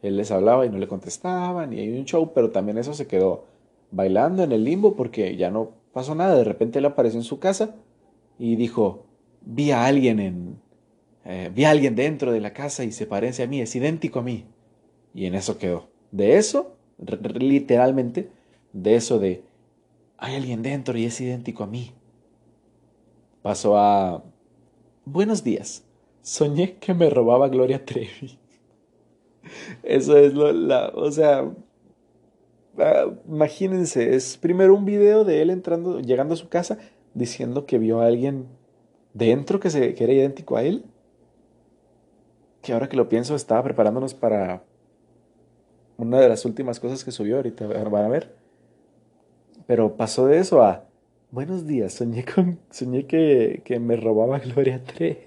él 0.02 0.18
les 0.18 0.32
hablaba 0.32 0.66
y 0.66 0.70
no 0.70 0.78
le 0.78 0.88
contestaban 0.88 1.72
y 1.72 1.80
hay 1.80 1.98
un 1.98 2.06
show, 2.06 2.32
pero 2.34 2.52
también 2.52 2.78
eso 2.78 2.94
se 2.94 3.08
quedó 3.08 3.46
bailando 3.92 4.44
en 4.44 4.52
el 4.52 4.64
limbo 4.64 4.96
porque 4.96 5.38
ya 5.38 5.50
no 5.50 5.72
pasó 5.94 6.14
nada. 6.14 6.36
De 6.36 6.44
repente 6.44 6.80
él 6.80 6.86
apareció 6.86 7.20
en 7.20 7.24
su 7.24 7.40
casa 7.40 7.76
y 8.38 8.56
dijo, 8.56 9.06
vi 9.42 9.72
a 9.72 9.86
alguien 9.86 10.20
en... 10.20 10.62
Eh, 11.26 11.50
vi 11.56 11.64
a 11.64 11.70
alguien 11.70 11.96
dentro 11.96 12.34
de 12.34 12.42
la 12.42 12.52
casa 12.52 12.84
y 12.84 12.92
se 12.92 13.06
parece 13.06 13.44
a 13.44 13.48
mí, 13.48 13.62
es 13.62 13.74
idéntico 13.76 14.20
a 14.20 14.24
mí. 14.24 14.46
Y 15.14 15.26
en 15.26 15.36
eso 15.36 15.58
quedó. 15.58 15.90
De 16.12 16.38
eso, 16.38 16.76
literalmente, 16.98 18.30
de 18.72 18.96
eso 18.96 19.20
de, 19.20 19.44
hay 20.18 20.36
alguien 20.36 20.62
dentro 20.62 20.98
y 20.98 21.06
es 21.06 21.20
idéntico 21.22 21.64
a 21.64 21.68
mí 21.68 21.94
pasó 23.44 23.78
a... 23.78 24.24
Buenos 25.06 25.44
días. 25.44 25.86
Soñé 26.24 26.78
que 26.78 26.96
me 26.96 27.10
robaba 27.12 27.50
Gloria 27.50 27.86
Trevi. 27.86 28.40
Eso 29.84 30.18
es 30.18 30.34
lo... 30.34 30.52
La, 30.52 30.88
o 30.96 31.12
sea... 31.12 31.54
Ah, 32.80 33.06
imagínense, 33.28 34.16
es 34.16 34.38
primero 34.38 34.74
un 34.74 34.86
video 34.86 35.26
de 35.26 35.44
él 35.44 35.52
entrando, 35.52 36.00
llegando 36.00 36.34
a 36.34 36.38
su 36.38 36.50
casa, 36.50 36.80
diciendo 37.14 37.68
que 37.68 37.78
vio 37.78 38.02
a 38.02 38.08
alguien 38.08 38.48
dentro 39.14 39.60
que, 39.60 39.70
se, 39.70 39.94
que 39.94 40.04
era 40.06 40.14
idéntico 40.14 40.56
a 40.56 40.64
él. 40.64 40.86
Que 42.64 42.74
ahora 42.74 42.90
que 42.90 42.98
lo 42.98 43.10
pienso, 43.10 43.36
estaba 43.36 43.62
preparándonos 43.62 44.16
para 44.16 44.64
una 45.98 46.20
de 46.20 46.30
las 46.30 46.46
últimas 46.46 46.80
cosas 46.80 47.04
que 47.04 47.12
subió 47.12 47.38
ahorita, 47.38 47.68
van 47.68 48.06
a 48.06 48.10
ver. 48.10 48.36
Pero 49.68 49.96
pasó 49.96 50.28
de 50.28 50.40
eso 50.40 50.62
a 50.62 50.86
Buenos 51.34 51.66
días, 51.66 51.94
soñé, 51.94 52.24
con, 52.24 52.60
soñé 52.70 53.08
que, 53.08 53.64
que 53.66 53.80
me 53.80 53.96
robaba 53.96 54.38
Gloria 54.46 54.84
Trevi. 54.84 55.26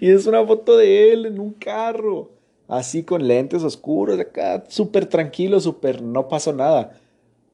Y 0.00 0.10
es 0.10 0.26
una 0.26 0.44
foto 0.44 0.76
de 0.76 1.12
él 1.12 1.26
en 1.26 1.38
un 1.38 1.52
carro, 1.52 2.32
así 2.66 3.04
con 3.04 3.28
lentes 3.28 3.62
oscuros, 3.62 4.18
acá 4.18 4.64
súper 4.66 5.06
tranquilo, 5.06 5.60
súper 5.60 6.02
no 6.02 6.26
pasó 6.26 6.52
nada. 6.52 6.98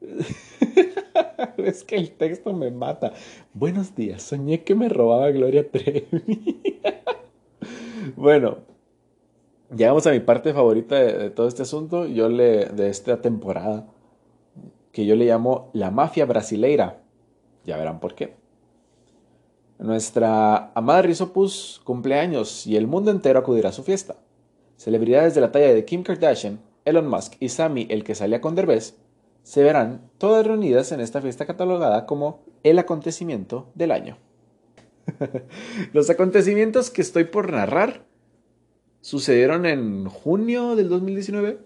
es 1.58 1.84
que 1.84 1.96
el 1.96 2.12
texto 2.12 2.54
me 2.54 2.70
mata. 2.70 3.12
Buenos 3.52 3.94
días, 3.94 4.22
soñé 4.22 4.64
que 4.64 4.74
me 4.74 4.88
robaba 4.88 5.30
Gloria 5.30 5.70
Trevi. 5.70 6.62
bueno, 8.16 8.56
llegamos 9.74 10.06
a 10.06 10.10
mi 10.10 10.20
parte 10.20 10.52
favorita 10.52 10.96
de, 10.96 11.30
todo 11.30 11.48
este 11.48 11.62
asunto, 11.62 12.06
yo 12.06 12.28
le, 12.28 12.66
de 12.66 12.88
esta 12.88 13.20
temporada, 13.20 13.86
que 14.92 15.06
yo 15.06 15.14
le 15.16 15.26
llamo 15.26 15.70
la 15.72 15.90
mafia 15.90 16.26
brasileira. 16.26 17.02
Ya 17.64 17.76
verán 17.76 18.00
por 18.00 18.14
qué. 18.14 18.34
Nuestra 19.78 20.72
amada 20.74 21.02
Rizopus 21.02 21.80
cumple 21.84 22.18
años 22.18 22.66
y 22.66 22.76
el 22.76 22.86
mundo 22.86 23.10
entero 23.10 23.38
acudirá 23.38 23.70
a 23.70 23.72
su 23.72 23.82
fiesta. 23.82 24.16
Celebridades 24.76 25.34
de 25.34 25.40
la 25.40 25.52
talla 25.52 25.72
de 25.72 25.84
Kim 25.84 26.02
Kardashian, 26.02 26.60
Elon 26.84 27.08
Musk 27.08 27.34
y 27.40 27.48
Sammy, 27.48 27.86
el 27.90 28.04
que 28.04 28.14
salía 28.14 28.40
con 28.40 28.54
Derbez, 28.54 28.96
se 29.42 29.62
verán 29.62 30.10
todas 30.18 30.46
reunidas 30.46 30.92
en 30.92 31.00
esta 31.00 31.22
fiesta 31.22 31.46
catalogada 31.46 32.06
como 32.06 32.40
el 32.62 32.78
acontecimiento 32.78 33.70
del 33.74 33.92
año. 33.92 34.18
Los 35.92 36.10
acontecimientos 36.10 36.90
que 36.90 37.02
estoy 37.02 37.24
por 37.24 37.52
narrar 37.52 38.04
sucedieron 39.00 39.66
en 39.66 40.06
junio 40.06 40.76
del 40.76 40.88
2019 40.88 41.58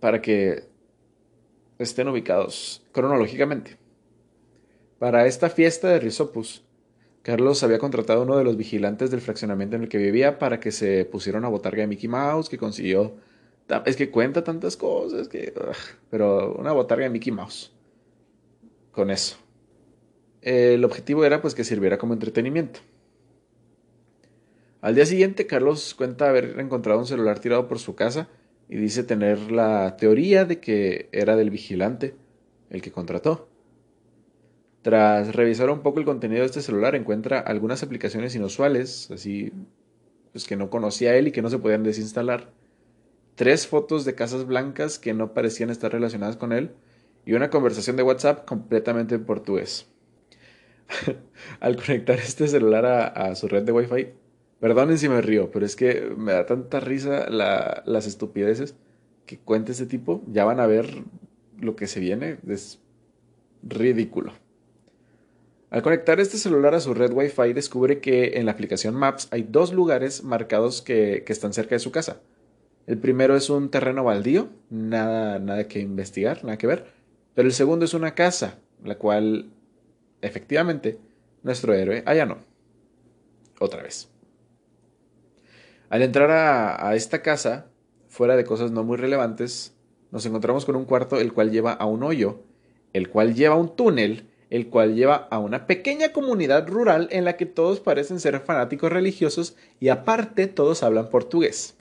para 0.00 0.22
que 0.22 0.64
estén 1.78 2.08
ubicados 2.08 2.82
cronológicamente. 2.92 3.78
Para 4.98 5.26
esta 5.26 5.48
fiesta 5.48 5.88
de 5.88 6.00
Rizopus, 6.00 6.62
Carlos 7.22 7.62
había 7.62 7.78
contratado 7.78 8.20
a 8.20 8.24
uno 8.24 8.36
de 8.36 8.44
los 8.44 8.56
vigilantes 8.56 9.10
del 9.10 9.20
fraccionamiento 9.20 9.76
en 9.76 9.82
el 9.82 9.88
que 9.88 9.98
vivía 9.98 10.38
para 10.38 10.60
que 10.60 10.72
se 10.72 11.04
pusiera 11.04 11.38
una 11.38 11.48
botarga 11.48 11.82
de 11.82 11.86
Mickey 11.86 12.08
Mouse 12.08 12.48
que 12.48 12.58
consiguió. 12.58 13.14
Es 13.84 13.96
que 13.96 14.10
cuenta 14.10 14.42
tantas 14.42 14.76
cosas 14.76 15.28
que. 15.28 15.54
pero 16.10 16.54
una 16.54 16.72
botarga 16.72 17.04
de 17.04 17.10
Mickey 17.10 17.32
Mouse. 17.32 17.72
Con 18.90 19.10
eso. 19.10 19.36
El 20.42 20.84
objetivo 20.84 21.24
era 21.24 21.40
pues 21.40 21.54
que 21.54 21.64
sirviera 21.64 21.98
como 21.98 22.14
entretenimiento. 22.14 22.80
Al 24.80 24.94
día 24.94 25.04
siguiente, 25.04 25.46
Carlos 25.46 25.94
cuenta 25.94 26.28
haber 26.28 26.58
encontrado 26.58 26.98
un 26.98 27.06
celular 27.06 27.38
tirado 27.38 27.68
por 27.68 27.78
su 27.78 27.94
casa 27.94 28.28
y 28.68 28.76
dice 28.76 29.02
tener 29.02 29.50
la 29.50 29.96
teoría 29.96 30.46
de 30.46 30.58
que 30.58 31.08
era 31.12 31.36
del 31.36 31.50
vigilante, 31.50 32.14
el 32.70 32.80
que 32.80 32.90
contrató. 32.90 33.48
Tras 34.80 35.34
revisar 35.34 35.68
un 35.68 35.80
poco 35.80 35.98
el 35.98 36.06
contenido 36.06 36.40
de 36.40 36.46
este 36.46 36.62
celular, 36.62 36.94
encuentra 36.94 37.40
algunas 37.40 37.82
aplicaciones 37.82 38.34
inusuales, 38.34 39.10
así 39.10 39.52
pues 40.32 40.46
que 40.46 40.56
no 40.56 40.70
conocía 40.70 41.14
él 41.16 41.28
y 41.28 41.32
que 41.32 41.42
no 41.42 41.50
se 41.50 41.58
podían 41.58 41.82
desinstalar. 41.82 42.50
Tres 43.34 43.66
fotos 43.66 44.06
de 44.06 44.14
casas 44.14 44.46
blancas 44.46 44.98
que 44.98 45.12
no 45.12 45.34
parecían 45.34 45.68
estar 45.68 45.92
relacionadas 45.92 46.36
con 46.36 46.52
él 46.52 46.70
y 47.26 47.34
una 47.34 47.50
conversación 47.50 47.96
de 47.96 48.02
WhatsApp 48.02 48.46
completamente 48.46 49.16
en 49.16 49.24
portugués. 49.26 49.88
Al 51.60 51.76
conectar 51.76 52.18
este 52.18 52.48
celular 52.48 52.86
a, 52.86 53.06
a 53.08 53.34
su 53.34 53.46
red 53.46 53.64
de 53.64 53.72
Wi-Fi, 53.72 54.19
Perdonen 54.60 54.98
si 54.98 55.08
me 55.08 55.22
río, 55.22 55.50
pero 55.50 55.64
es 55.64 55.74
que 55.74 56.12
me 56.16 56.32
da 56.32 56.44
tanta 56.44 56.80
risa 56.80 57.28
las 57.30 58.06
estupideces 58.06 58.74
que 59.24 59.38
cuenta 59.38 59.72
este 59.72 59.86
tipo. 59.86 60.22
Ya 60.30 60.44
van 60.44 60.60
a 60.60 60.66
ver 60.66 61.02
lo 61.58 61.76
que 61.76 61.86
se 61.86 61.98
viene. 61.98 62.38
Es 62.46 62.78
ridículo. 63.62 64.34
Al 65.70 65.82
conectar 65.82 66.20
este 66.20 66.36
celular 66.36 66.74
a 66.74 66.80
su 66.80 66.94
red 66.94 67.12
Wi-Fi, 67.12 67.52
descubre 67.52 68.00
que 68.00 68.38
en 68.38 68.46
la 68.46 68.52
aplicación 68.52 68.94
Maps 68.94 69.28
hay 69.30 69.44
dos 69.44 69.72
lugares 69.72 70.24
marcados 70.24 70.82
que, 70.82 71.24
están 71.28 71.52
cerca 71.52 71.76
de 71.76 71.78
su 71.78 71.92
casa. 71.92 72.20
El 72.86 72.98
primero 72.98 73.36
es 73.36 73.48
un 73.50 73.70
terreno 73.70 74.02
baldío, 74.04 74.48
nada, 74.68 75.38
nada 75.38 75.68
que 75.68 75.78
investigar, 75.78 76.44
nada 76.44 76.58
que 76.58 76.66
ver. 76.66 76.86
Pero 77.34 77.46
el 77.46 77.54
segundo 77.54 77.84
es 77.84 77.94
una 77.94 78.14
casa, 78.14 78.58
la 78.84 78.96
cual, 78.96 79.48
efectivamente, 80.20 80.98
nuestro 81.44 81.72
héroe 81.72 82.02
allanó. 82.04 82.38
Otra 83.60 83.82
vez. 83.82 84.10
Al 85.90 86.02
entrar 86.02 86.30
a, 86.30 86.94
esta 86.94 87.20
casa, 87.20 87.66
fuera 88.06 88.36
de 88.36 88.44
cosas 88.44 88.70
no 88.70 88.84
muy 88.84 88.96
relevantes, 88.96 89.76
nos 90.12 90.24
encontramos 90.24 90.64
con 90.64 90.76
un 90.76 90.84
cuarto 90.84 91.18
el 91.18 91.32
cual 91.32 91.50
lleva 91.50 91.72
a 91.72 91.86
un 91.86 92.04
hoyo, 92.04 92.44
el 92.92 93.10
cual 93.10 93.34
lleva 93.34 93.56
a 93.56 93.58
un 93.58 93.74
túnel, 93.74 94.28
el 94.50 94.68
cual 94.68 94.94
lleva 94.94 95.16
a 95.16 95.40
una 95.40 95.66
pequeña 95.66 96.12
comunidad 96.12 96.68
rural 96.68 97.08
en 97.10 97.24
la 97.24 97.36
que 97.36 97.44
todos 97.44 97.80
parecen 97.80 98.20
ser 98.20 98.38
fanáticos 98.38 98.92
religiosos 98.92 99.56
y 99.80 99.88
aparte 99.88 100.46
todos 100.46 100.84
hablan 100.84 101.10
portugués. 101.10 101.76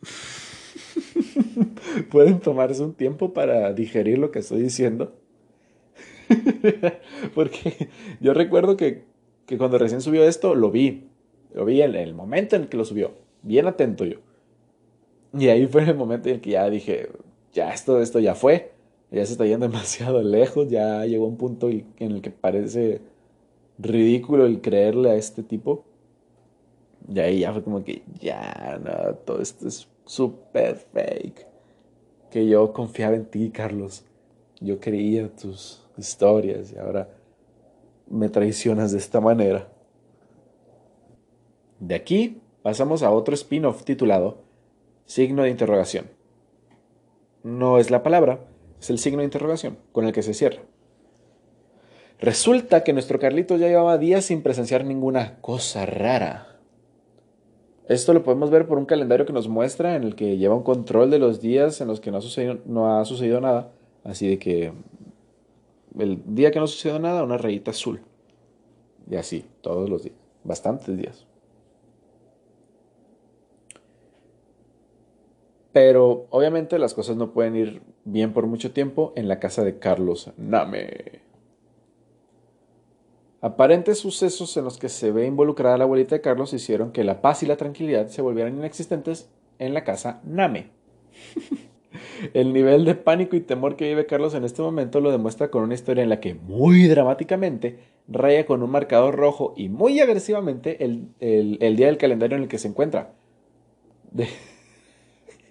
Pueden 2.10 2.40
tomarse 2.40 2.82
un 2.82 2.94
tiempo 2.94 3.34
para 3.34 3.74
digerir 3.74 4.16
lo 4.16 4.30
que 4.30 4.38
estoy 4.38 4.62
diciendo. 4.62 5.14
Porque 7.34 7.90
yo 8.20 8.32
recuerdo 8.32 8.78
que, 8.78 9.04
que 9.44 9.58
cuando 9.58 9.76
recién 9.76 10.00
subió 10.00 10.24
esto 10.24 10.54
lo 10.54 10.70
vi 10.70 11.11
lo 11.54 11.64
vi 11.64 11.82
en 11.82 11.94
el 11.94 12.14
momento 12.14 12.56
en 12.56 12.62
el 12.62 12.68
que 12.68 12.76
lo 12.76 12.84
subió. 12.84 13.12
Bien 13.42 13.66
atento 13.66 14.04
yo. 14.04 14.18
Y 15.34 15.48
ahí 15.48 15.66
fue 15.66 15.82
el 15.84 15.96
momento 15.96 16.28
en 16.28 16.36
el 16.36 16.40
que 16.40 16.50
ya 16.50 16.68
dije, 16.68 17.10
ya 17.52 17.72
esto, 17.72 18.00
esto 18.00 18.18
ya 18.20 18.34
fue. 18.34 18.72
Ya 19.10 19.24
se 19.26 19.32
está 19.32 19.44
yendo 19.44 19.66
demasiado 19.68 20.22
lejos. 20.22 20.68
Ya 20.68 21.04
llegó 21.04 21.26
un 21.26 21.36
punto 21.36 21.68
en 21.68 21.86
el 21.98 22.22
que 22.22 22.30
parece 22.30 23.00
ridículo 23.78 24.46
el 24.46 24.60
creerle 24.60 25.10
a 25.10 25.14
este 25.16 25.42
tipo. 25.42 25.84
Y 27.08 27.18
ahí 27.18 27.40
ya 27.40 27.52
fue 27.52 27.62
como 27.62 27.82
que, 27.82 28.02
ya, 28.20 28.80
no, 28.82 29.14
todo 29.16 29.40
esto 29.40 29.68
es 29.68 29.88
súper 30.04 30.76
fake. 30.76 31.46
Que 32.30 32.46
yo 32.46 32.72
confiaba 32.72 33.16
en 33.16 33.26
ti, 33.26 33.50
Carlos. 33.50 34.04
Yo 34.60 34.78
creía 34.78 35.28
tus 35.28 35.84
historias 35.96 36.72
y 36.72 36.78
ahora 36.78 37.08
me 38.08 38.28
traicionas 38.28 38.92
de 38.92 38.98
esta 38.98 39.20
manera. 39.20 39.71
De 41.82 41.96
aquí 41.96 42.40
pasamos 42.62 43.02
a 43.02 43.10
otro 43.10 43.34
spin-off 43.34 43.82
titulado 43.82 44.38
Signo 45.04 45.42
de 45.42 45.50
interrogación. 45.50 46.06
No 47.42 47.78
es 47.78 47.90
la 47.90 48.04
palabra, 48.04 48.38
es 48.80 48.88
el 48.88 49.00
signo 49.00 49.18
de 49.18 49.24
interrogación 49.24 49.76
con 49.90 50.04
el 50.06 50.12
que 50.12 50.22
se 50.22 50.32
cierra. 50.32 50.62
Resulta 52.20 52.84
que 52.84 52.92
nuestro 52.92 53.18
Carlito 53.18 53.56
ya 53.56 53.66
llevaba 53.66 53.98
días 53.98 54.26
sin 54.26 54.42
presenciar 54.42 54.84
ninguna 54.84 55.40
cosa 55.40 55.84
rara. 55.84 56.60
Esto 57.88 58.14
lo 58.14 58.22
podemos 58.22 58.52
ver 58.52 58.68
por 58.68 58.78
un 58.78 58.86
calendario 58.86 59.26
que 59.26 59.32
nos 59.32 59.48
muestra 59.48 59.96
en 59.96 60.04
el 60.04 60.14
que 60.14 60.36
lleva 60.36 60.54
un 60.54 60.62
control 60.62 61.10
de 61.10 61.18
los 61.18 61.40
días 61.40 61.80
en 61.80 61.88
los 61.88 62.00
que 62.00 62.12
no 62.12 62.18
ha 62.18 62.20
sucedido, 62.20 62.60
no 62.64 62.96
ha 62.96 63.04
sucedido 63.04 63.40
nada. 63.40 63.72
Así 64.04 64.28
de 64.28 64.38
que 64.38 64.72
el 65.98 66.22
día 66.26 66.52
que 66.52 66.60
no 66.60 66.68
sucedió 66.68 67.00
nada, 67.00 67.24
una 67.24 67.38
rayita 67.38 67.72
azul. 67.72 68.02
Y 69.10 69.16
así, 69.16 69.44
todos 69.62 69.90
los 69.90 70.04
días. 70.04 70.14
Bastantes 70.44 70.96
días. 70.96 71.26
Pero 75.72 76.26
obviamente 76.30 76.78
las 76.78 76.94
cosas 76.94 77.16
no 77.16 77.32
pueden 77.32 77.56
ir 77.56 77.82
bien 78.04 78.32
por 78.32 78.46
mucho 78.46 78.72
tiempo 78.72 79.12
en 79.16 79.28
la 79.28 79.40
casa 79.40 79.64
de 79.64 79.78
Carlos 79.78 80.30
Name. 80.36 81.22
Aparentes 83.40 83.98
sucesos 83.98 84.56
en 84.56 84.64
los 84.64 84.78
que 84.78 84.88
se 84.88 85.10
ve 85.10 85.26
involucrada 85.26 85.78
la 85.78 85.84
abuelita 85.84 86.14
de 86.14 86.20
Carlos 86.20 86.52
hicieron 86.52 86.92
que 86.92 87.04
la 87.04 87.22
paz 87.22 87.42
y 87.42 87.46
la 87.46 87.56
tranquilidad 87.56 88.08
se 88.08 88.22
volvieran 88.22 88.56
inexistentes 88.56 89.30
en 89.58 89.74
la 89.74 89.82
casa 89.82 90.20
Name. 90.24 90.70
El 92.34 92.52
nivel 92.52 92.84
de 92.84 92.94
pánico 92.94 93.34
y 93.34 93.40
temor 93.40 93.76
que 93.76 93.88
vive 93.88 94.06
Carlos 94.06 94.34
en 94.34 94.44
este 94.44 94.62
momento 94.62 95.00
lo 95.00 95.10
demuestra 95.10 95.50
con 95.50 95.64
una 95.64 95.74
historia 95.74 96.02
en 96.02 96.08
la 96.08 96.20
que 96.20 96.34
muy 96.34 96.86
dramáticamente 96.86 97.78
raya 98.08 98.46
con 98.46 98.62
un 98.62 98.70
marcador 98.70 99.16
rojo 99.16 99.54
y 99.56 99.68
muy 99.68 99.98
agresivamente 100.00 100.84
el, 100.84 101.08
el 101.18 101.76
día 101.76 101.86
del 101.86 101.98
calendario 101.98 102.36
en 102.36 102.44
el 102.44 102.48
que 102.48 102.58
se 102.58 102.68
encuentra. 102.68 103.14
De 104.12 104.28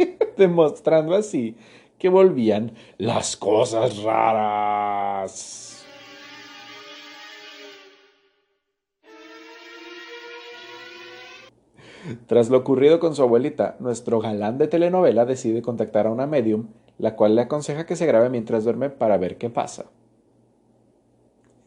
demostrando 0.38 1.16
así 1.16 1.56
que 2.02 2.10
volvían 2.10 2.74
las 2.98 3.38
cosas 3.38 4.02
raras. 4.02 5.86
Tras 12.26 12.50
lo 12.50 12.58
ocurrido 12.58 13.00
con 13.00 13.14
su 13.16 13.22
abuelita, 13.22 13.76
nuestro 13.80 14.20
galán 14.20 14.58
de 14.58 14.68
telenovela 14.68 15.26
decide 15.26 15.62
contactar 15.62 16.08
a 16.08 16.12
una 16.12 16.26
medium, 16.26 16.70
la 16.98 17.16
cual 17.16 17.36
le 17.36 17.42
aconseja 17.42 17.86
que 17.86 17.96
se 17.96 18.08
grabe 18.08 18.32
mientras 18.32 18.64
duerme 18.64 18.90
para 18.90 19.18
ver 19.18 19.38
qué 19.38 19.52
pasa. 19.52 19.86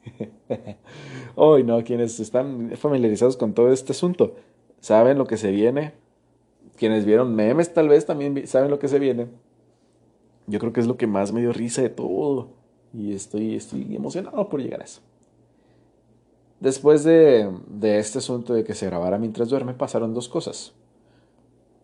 Hoy 1.36 1.62
no, 1.62 1.82
quienes 1.84 2.18
están 2.18 2.72
familiarizados 2.76 3.36
con 3.36 3.54
todo 3.54 3.72
este 3.72 3.92
asunto, 3.92 4.34
saben 4.80 5.16
lo 5.16 5.26
que 5.26 5.36
se 5.36 5.52
viene 5.52 5.92
quienes 6.84 7.06
vieron 7.06 7.34
memes 7.34 7.72
tal 7.72 7.88
vez 7.88 8.04
también 8.04 8.46
saben 8.46 8.70
lo 8.70 8.78
que 8.78 8.88
se 8.88 8.98
viene. 8.98 9.28
Yo 10.46 10.58
creo 10.58 10.74
que 10.74 10.80
es 10.80 10.86
lo 10.86 10.98
que 10.98 11.06
más 11.06 11.32
me 11.32 11.40
dio 11.40 11.50
risa 11.50 11.80
de 11.80 11.88
todo. 11.88 12.50
Y 12.92 13.14
estoy, 13.14 13.54
estoy 13.54 13.96
emocionado 13.96 14.50
por 14.50 14.60
llegar 14.60 14.82
a 14.82 14.84
eso. 14.84 15.00
Después 16.60 17.02
de, 17.02 17.50
de 17.68 17.98
este 17.98 18.18
asunto 18.18 18.52
de 18.52 18.64
que 18.64 18.74
se 18.74 18.84
grabara 18.84 19.16
mientras 19.16 19.48
duerme, 19.48 19.72
pasaron 19.72 20.12
dos 20.12 20.28
cosas. 20.28 20.74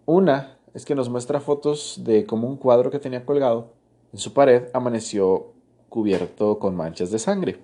Una 0.05 0.59
es 0.75 0.85
que 0.85 0.95
nos 0.95 1.09
muestra 1.09 1.41
fotos 1.41 2.03
de 2.05 2.27
cómo 2.27 2.47
un 2.47 2.59
cuadro 2.59 2.91
que 2.91 2.99
tenía 2.99 3.25
colgado 3.25 3.73
en 4.13 4.19
su 4.19 4.35
pared 4.35 4.65
amaneció 4.75 5.55
cubierto 5.89 6.59
con 6.59 6.77
manchas 6.77 7.11
de 7.11 7.19
sangre. 7.19 7.59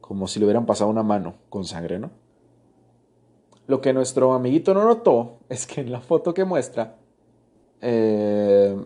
Como 0.00 0.26
si 0.26 0.40
le 0.40 0.46
hubieran 0.46 0.66
pasado 0.66 0.90
una 0.90 1.04
mano 1.04 1.36
con 1.48 1.64
sangre, 1.64 2.00
¿no? 2.00 2.10
Lo 3.66 3.80
que 3.80 3.92
nuestro 3.92 4.34
amiguito 4.34 4.74
no 4.74 4.84
notó 4.84 5.38
es 5.48 5.66
que 5.66 5.80
en 5.80 5.90
la 5.90 6.00
foto 6.00 6.34
que 6.34 6.44
muestra, 6.44 6.96
eh, 7.80 8.76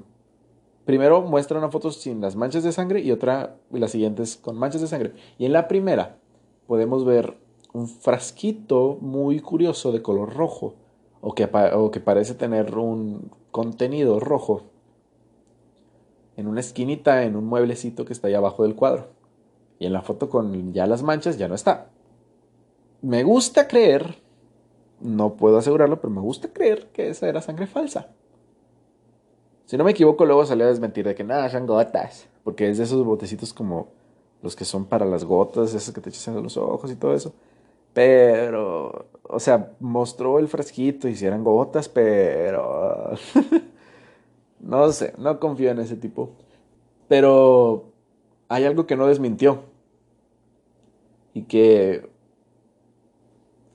primero 0.84 1.22
muestra 1.22 1.58
una 1.58 1.70
foto 1.70 1.90
sin 1.90 2.20
las 2.20 2.36
manchas 2.36 2.62
de 2.62 2.72
sangre 2.72 3.00
y 3.00 3.10
otra, 3.10 3.56
y 3.72 3.78
las 3.78 3.90
siguientes 3.90 4.36
con 4.36 4.56
manchas 4.56 4.80
de 4.80 4.86
sangre. 4.86 5.12
Y 5.36 5.46
en 5.46 5.52
la 5.52 5.66
primera 5.66 6.18
podemos 6.66 7.04
ver 7.04 7.36
un 7.72 7.88
frasquito 7.88 8.98
muy 9.00 9.40
curioso 9.40 9.90
de 9.90 10.00
color 10.02 10.34
rojo, 10.34 10.74
o 11.20 11.34
que, 11.34 11.48
o 11.74 11.90
que 11.90 12.00
parece 12.00 12.34
tener 12.34 12.76
un 12.78 13.32
contenido 13.50 14.20
rojo, 14.20 14.62
en 16.36 16.46
una 16.46 16.60
esquinita, 16.60 17.24
en 17.24 17.34
un 17.34 17.46
mueblecito 17.46 18.04
que 18.04 18.12
está 18.12 18.28
ahí 18.28 18.34
abajo 18.34 18.62
del 18.62 18.76
cuadro. 18.76 19.08
Y 19.80 19.86
en 19.86 19.92
la 19.92 20.02
foto 20.02 20.28
con 20.30 20.72
ya 20.72 20.86
las 20.86 21.02
manchas 21.02 21.36
ya 21.36 21.48
no 21.48 21.56
está. 21.56 21.90
Me 23.02 23.24
gusta 23.24 23.66
creer 23.66 24.18
no 25.00 25.34
puedo 25.34 25.58
asegurarlo, 25.58 26.00
pero 26.00 26.12
me 26.12 26.20
gusta 26.20 26.48
creer 26.48 26.88
que 26.92 27.08
esa 27.08 27.28
era 27.28 27.40
sangre 27.40 27.66
falsa. 27.66 28.08
Si 29.66 29.76
no 29.76 29.84
me 29.84 29.90
equivoco, 29.90 30.24
luego 30.24 30.46
salió 30.46 30.64
a 30.64 30.68
desmentir 30.68 31.06
de 31.06 31.14
que 31.14 31.24
nada, 31.24 31.48
son 31.50 31.66
gotas. 31.66 32.26
Porque 32.42 32.70
es 32.70 32.78
de 32.78 32.84
esos 32.84 33.04
botecitos 33.04 33.52
como 33.52 33.88
los 34.42 34.56
que 34.56 34.64
son 34.64 34.86
para 34.86 35.04
las 35.04 35.24
gotas, 35.24 35.74
esos 35.74 35.92
que 35.92 36.00
te 36.00 36.08
echas 36.08 36.28
en 36.28 36.42
los 36.42 36.56
ojos 36.56 36.90
y 36.90 36.96
todo 36.96 37.14
eso. 37.14 37.34
Pero, 37.92 39.06
o 39.24 39.40
sea, 39.40 39.72
mostró 39.80 40.38
el 40.38 40.48
frasquito 40.48 41.08
y 41.08 41.14
si 41.16 41.26
eran 41.26 41.44
gotas, 41.44 41.88
pero... 41.88 43.12
no 44.60 44.90
sé, 44.92 45.12
no 45.18 45.38
confío 45.38 45.70
en 45.70 45.80
ese 45.80 45.96
tipo. 45.96 46.30
Pero 47.08 47.92
hay 48.48 48.64
algo 48.64 48.86
que 48.86 48.96
no 48.96 49.06
desmintió. 49.06 49.64
Y 51.34 51.42
que 51.42 52.08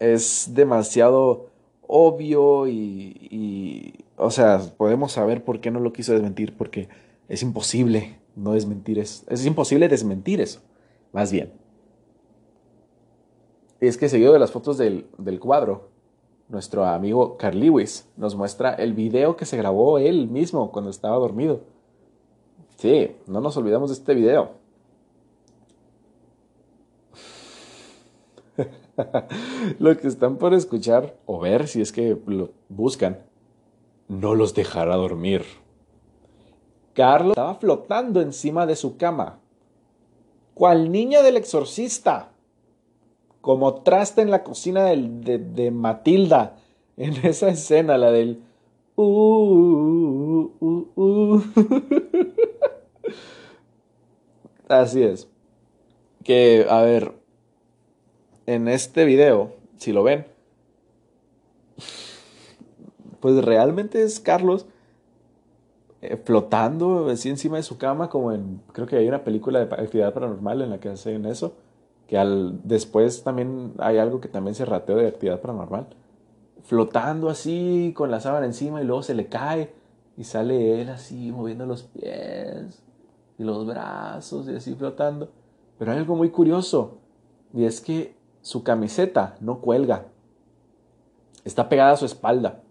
es 0.03 0.53
demasiado 0.53 1.47
obvio 1.87 2.67
y, 2.67 3.93
o 4.17 4.31
sea, 4.31 4.61
podemos 4.77 5.13
saber 5.13 5.43
por 5.43 5.61
qué 5.61 5.71
no 5.71 5.79
lo 5.79 5.93
quiso 5.93 6.13
desmentir, 6.13 6.55
porque 6.57 6.89
es 7.29 7.41
imposible 7.41 8.19
no 8.35 8.53
desmentir 8.53 8.99
eso. 8.99 9.23
Es 9.29 9.45
imposible 9.45 9.87
desmentir 9.87 10.41
eso, 10.41 10.61
más 11.11 11.31
bien. 11.31 11.53
Es 13.79 13.97
que 13.97 14.09
seguido 14.09 14.33
de 14.33 14.39
las 14.39 14.51
fotos 14.51 14.77
del, 14.77 15.07
del 15.17 15.39
cuadro, 15.39 15.89
nuestro 16.49 16.85
amigo 16.85 17.37
Carl 17.37 17.59
Lewis 17.59 18.07
nos 18.17 18.35
muestra 18.35 18.73
el 18.73 18.93
video 18.93 19.37
que 19.37 19.45
se 19.45 19.57
grabó 19.57 19.99
él 19.99 20.27
mismo 20.29 20.71
cuando 20.71 20.89
estaba 20.89 21.17
dormido. 21.17 21.61
Sí, 22.77 23.15
no 23.27 23.39
nos 23.39 23.55
olvidamos 23.55 23.89
de 23.89 23.95
este 23.95 24.13
video. 24.13 24.62
lo 29.79 29.97
que 29.97 30.07
están 30.07 30.37
por 30.37 30.53
escuchar 30.53 31.15
o 31.25 31.39
ver, 31.39 31.67
si 31.67 31.81
es 31.81 31.91
que 31.91 32.17
lo 32.27 32.51
buscan, 32.69 33.19
no 34.07 34.35
los 34.35 34.53
dejará 34.53 34.95
dormir. 34.95 35.43
Carlos 36.93 37.31
estaba 37.31 37.55
flotando 37.55 38.21
encima 38.21 38.65
de 38.65 38.75
su 38.75 38.97
cama, 38.97 39.39
cual 40.53 40.91
niña 40.91 41.23
del 41.23 41.37
exorcista, 41.37 42.29
como 43.41 43.81
traste 43.81 44.21
en 44.21 44.31
la 44.31 44.43
cocina 44.43 44.85
de, 44.85 45.71
Matilda, 45.71 46.57
en 46.97 47.13
esa 47.25 47.49
escena, 47.49 47.97
la 47.97 48.11
del... 48.11 48.43
Uh, 48.95 50.51
uh, 50.59 50.87
uh, 50.95 51.41
Así 54.69 55.01
es. 55.01 55.27
Que, 56.23 56.67
a 56.69 56.81
ver, 56.83 57.11
en 58.45 58.67
este 58.67 59.05
video, 59.05 59.53
si 59.77 59.91
lo 59.91 60.03
ven, 60.03 60.25
pues 63.19 63.43
realmente 63.43 64.03
es 64.03 64.19
Carlos 64.19 64.65
eh, 66.01 66.17
flotando 66.17 67.09
así 67.09 67.29
encima 67.29 67.55
de 67.55 67.63
su 67.63 67.77
cama, 67.77 68.09
como 68.09 68.33
en, 68.33 68.61
creo 68.73 68.85
que 68.85 68.97
hay 68.97 69.07
una 69.07 69.23
película 69.23 69.63
de 69.63 69.73
actividad 69.73 70.13
paranormal 70.13 70.61
en 70.61 70.69
la 70.69 70.79
que 70.79 70.89
hacen 70.89 71.25
eso, 71.25 71.53
que 72.07 72.17
al, 72.17 72.59
después 72.63 73.23
también 73.23 73.73
hay 73.77 73.97
algo 73.97 74.19
que 74.19 74.27
también 74.27 74.53
se 74.53 74.65
rateó 74.65 74.97
de 74.97 75.07
actividad 75.07 75.39
paranormal, 75.39 75.87
flotando 76.63 77.29
así 77.29 77.93
con 77.95 78.11
la 78.11 78.19
sábana 78.19 78.45
encima 78.45 78.81
y 78.81 78.85
luego 78.85 79.03
se 79.03 79.13
le 79.13 79.27
cae 79.27 79.73
y 80.17 80.25
sale 80.25 80.81
él 80.81 80.89
así 80.89 81.31
moviendo 81.31 81.65
los 81.65 81.83
pies 81.83 82.83
y 83.37 83.43
los 83.43 83.65
brazos 83.65 84.47
y 84.49 84.55
así 84.55 84.75
flotando. 84.75 85.29
Pero 85.79 85.93
hay 85.93 85.99
algo 85.99 86.15
muy 86.15 86.29
curioso 86.29 86.97
y 87.53 87.63
es 87.63 87.79
que 87.79 88.15
su 88.43 88.63
camiseta 88.63 89.35
no 89.39 89.61
cuelga. 89.61 90.05
Está 91.45 91.69
pegada 91.69 91.93
a 91.93 91.97
su 91.97 92.05
espalda. 92.05 92.61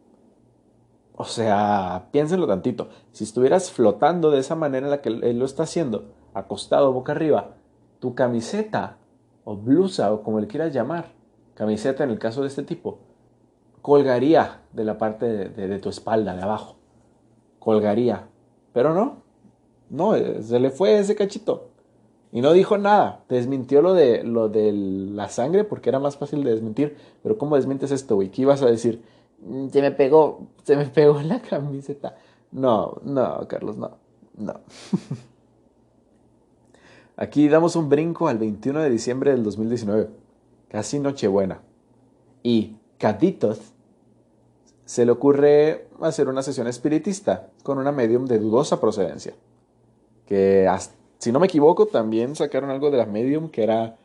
O 1.17 1.25
sea, 1.25 2.09
piénsenlo 2.13 2.47
tantito. 2.47 2.89
Si 3.11 3.25
estuvieras 3.25 3.73
flotando 3.73 4.31
de 4.31 4.39
esa 4.39 4.55
manera 4.55 4.87
en 4.87 4.91
la 4.91 5.01
que 5.01 5.09
él 5.09 5.39
lo 5.39 5.45
está 5.45 5.65
haciendo, 5.65 6.13
acostado 6.35 6.93
boca 6.93 7.13
arriba, 7.13 7.57
tu 7.99 8.15
camiseta 8.15 8.99
o 9.45 9.57
blusa 9.57 10.13
o 10.13 10.23
como 10.23 10.41
le 10.41 10.47
quieras 10.47 10.73
llamar, 10.73 11.07
camiseta 11.55 12.05
en 12.05 12.11
el 12.11 12.19
caso 12.19 12.43
de 12.43 12.49
este 12.49 12.63
tipo, 12.63 13.01
colgaría 13.81 14.61
de 14.73 14.85
la 14.85 14.99
parte 14.99 15.27
de, 15.27 15.69
de 15.69 15.79
tu 15.79 15.89
espalda, 15.89 16.37
de 16.37 16.43
abajo. 16.43 16.77
Colgaría. 17.59 18.29
Pero 18.73 18.95
no, 18.95 19.23
no, 19.89 20.15
se 20.15 20.61
le 20.61 20.71
fue 20.71 20.99
ese 20.99 21.15
cachito. 21.15 21.72
Y 22.33 22.41
no 22.41 22.53
dijo 22.55 22.79
nada. 22.79 23.25
Desmintió 23.29 23.83
lo 23.83 23.93
de, 23.93 24.25
lo 24.25 24.49
de 24.49 24.73
la 24.73 25.29
sangre 25.29 25.65
porque 25.65 25.91
era 25.91 26.01
más 26.01 26.17
fácil 26.17 26.43
de 26.43 26.51
desmentir. 26.51 26.97
Pero 27.23 27.37
¿cómo 27.37 27.57
desmientes 27.57 27.91
esto, 27.91 28.17
güey? 28.17 28.31
¿Qué 28.31 28.43
ibas 28.43 28.63
a 28.63 28.67
decir? 28.67 29.03
Mm, 29.43 29.69
se 29.69 29.83
me 29.83 29.93
pegó, 29.93 30.47
se 30.65 30.77
me 30.77 30.87
pegó 30.87 31.21
la 31.21 31.43
camiseta. 31.43 32.17
No, 32.51 32.97
no, 33.05 33.47
Carlos, 33.47 33.77
no, 33.77 33.99
no. 34.37 34.55
Aquí 37.17 37.49
damos 37.49 37.77
un 37.77 37.91
brinco 37.91 38.29
al 38.29 38.39
21 38.39 38.81
de 38.81 38.91
diciembre 38.91 39.31
del 39.33 39.45
2019. 39.45 40.09
Casi 40.69 40.99
Nochebuena. 40.99 41.61
Y 42.43 42.77
Caditos 42.97 43.61
se 44.87 45.05
le 45.05 45.13
ocurre 45.13 45.89
hacer 46.01 46.29
una 46.29 46.43
sesión 46.43 46.67
espiritista 46.67 47.51
con 47.63 47.79
una 47.79 47.93
medium 47.93 48.25
de 48.25 48.39
dudosa 48.39 48.81
procedencia. 48.81 49.35
Que 50.27 50.67
hasta 50.67 51.02
si 51.23 51.31
no 51.31 51.39
me 51.39 51.47
equivoco, 51.47 51.87
también 51.87 52.35
sacaron 52.35 52.69
algo 52.71 52.91
de 52.91 52.97
la 52.97 53.07
medium 53.07 53.49
que 53.49 53.63
era, 53.63 53.97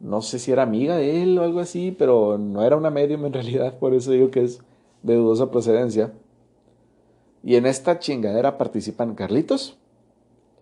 no 0.00 0.22
sé 0.22 0.38
si 0.38 0.50
era 0.50 0.62
amiga 0.62 0.96
de 0.96 1.22
él 1.22 1.38
o 1.38 1.42
algo 1.42 1.60
así, 1.60 1.94
pero 1.98 2.38
no 2.38 2.62
era 2.62 2.74
una 2.74 2.88
medium 2.88 3.26
en 3.26 3.32
realidad, 3.34 3.78
por 3.78 3.92
eso 3.92 4.12
digo 4.12 4.30
que 4.30 4.44
es 4.44 4.62
de 5.02 5.14
dudosa 5.14 5.50
procedencia. 5.50 6.14
Y 7.42 7.56
en 7.56 7.66
esta 7.66 7.98
chingadera 7.98 8.56
participan 8.56 9.14
Carlitos, 9.14 9.76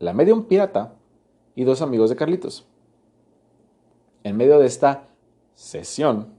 la 0.00 0.12
medium 0.12 0.46
pirata 0.46 0.96
y 1.54 1.62
dos 1.62 1.82
amigos 1.82 2.10
de 2.10 2.16
Carlitos. 2.16 2.66
En 4.24 4.36
medio 4.36 4.58
de 4.58 4.66
esta 4.66 5.06
sesión, 5.54 6.30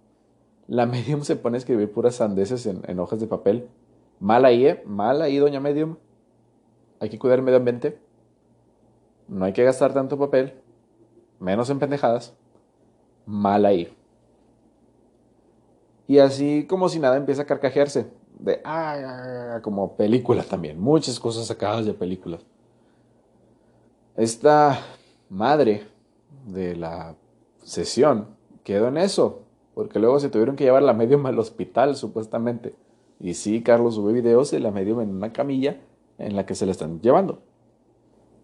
la 0.67 0.85
medium 0.87 1.21
se 1.21 1.37
pone 1.37 1.55
a 1.55 1.59
escribir 1.59 1.89
puras 1.89 2.15
sandeces 2.15 2.65
en, 2.65 2.81
en 2.85 2.99
hojas 2.99 3.21
de 3.21 3.27
papel. 3.27 3.69
Mal 4.19 4.43
ahí, 4.43 4.65
¿eh? 4.65 4.83
Mal 4.85 5.21
ahí, 5.21 5.37
doña 5.37 5.61
medium. 5.61 5.95
Hay 6.99 7.07
que 7.07 7.17
cuidar 7.17 7.39
el 7.39 7.45
medio 7.45 7.59
ambiente 7.59 7.97
no 9.33 9.45
hay 9.45 9.53
que 9.53 9.63
gastar 9.63 9.93
tanto 9.93 10.17
papel, 10.17 10.53
menos 11.39 11.69
en 11.69 11.79
pendejadas, 11.79 12.33
mal 13.25 13.65
ahí. 13.65 13.91
Y 16.07 16.19
así 16.19 16.65
como 16.67 16.89
si 16.89 16.99
nada 16.99 17.17
empieza 17.17 17.41
a 17.41 17.45
carcajearse. 17.45 18.07
De, 18.39 18.61
ah, 18.65 19.59
como 19.63 19.95
película 19.95 20.43
también. 20.43 20.79
Muchas 20.79 21.19
cosas 21.19 21.47
sacadas 21.47 21.85
de 21.85 21.93
películas. 21.93 22.41
Esta 24.15 24.79
madre 25.29 25.87
de 26.45 26.75
la 26.75 27.15
sesión 27.63 28.27
quedó 28.63 28.87
en 28.89 28.97
eso. 28.97 29.43
Porque 29.73 29.97
luego 29.97 30.19
se 30.19 30.29
tuvieron 30.29 30.55
que 30.55 30.65
llevar 30.65 30.83
la 30.83 30.93
medium 30.93 31.25
al 31.25 31.39
hospital, 31.39 31.95
supuestamente. 31.95 32.75
Y 33.19 33.33
sí, 33.33 33.63
Carlos 33.63 33.95
sube 33.95 34.13
videos 34.13 34.51
de 34.51 34.59
la 34.59 34.69
medium 34.69 35.01
en 35.01 35.09
una 35.15 35.33
camilla 35.33 35.81
en 36.19 36.35
la 36.35 36.45
que 36.45 36.53
se 36.53 36.65
la 36.65 36.73
están 36.73 37.01
llevando. 37.01 37.41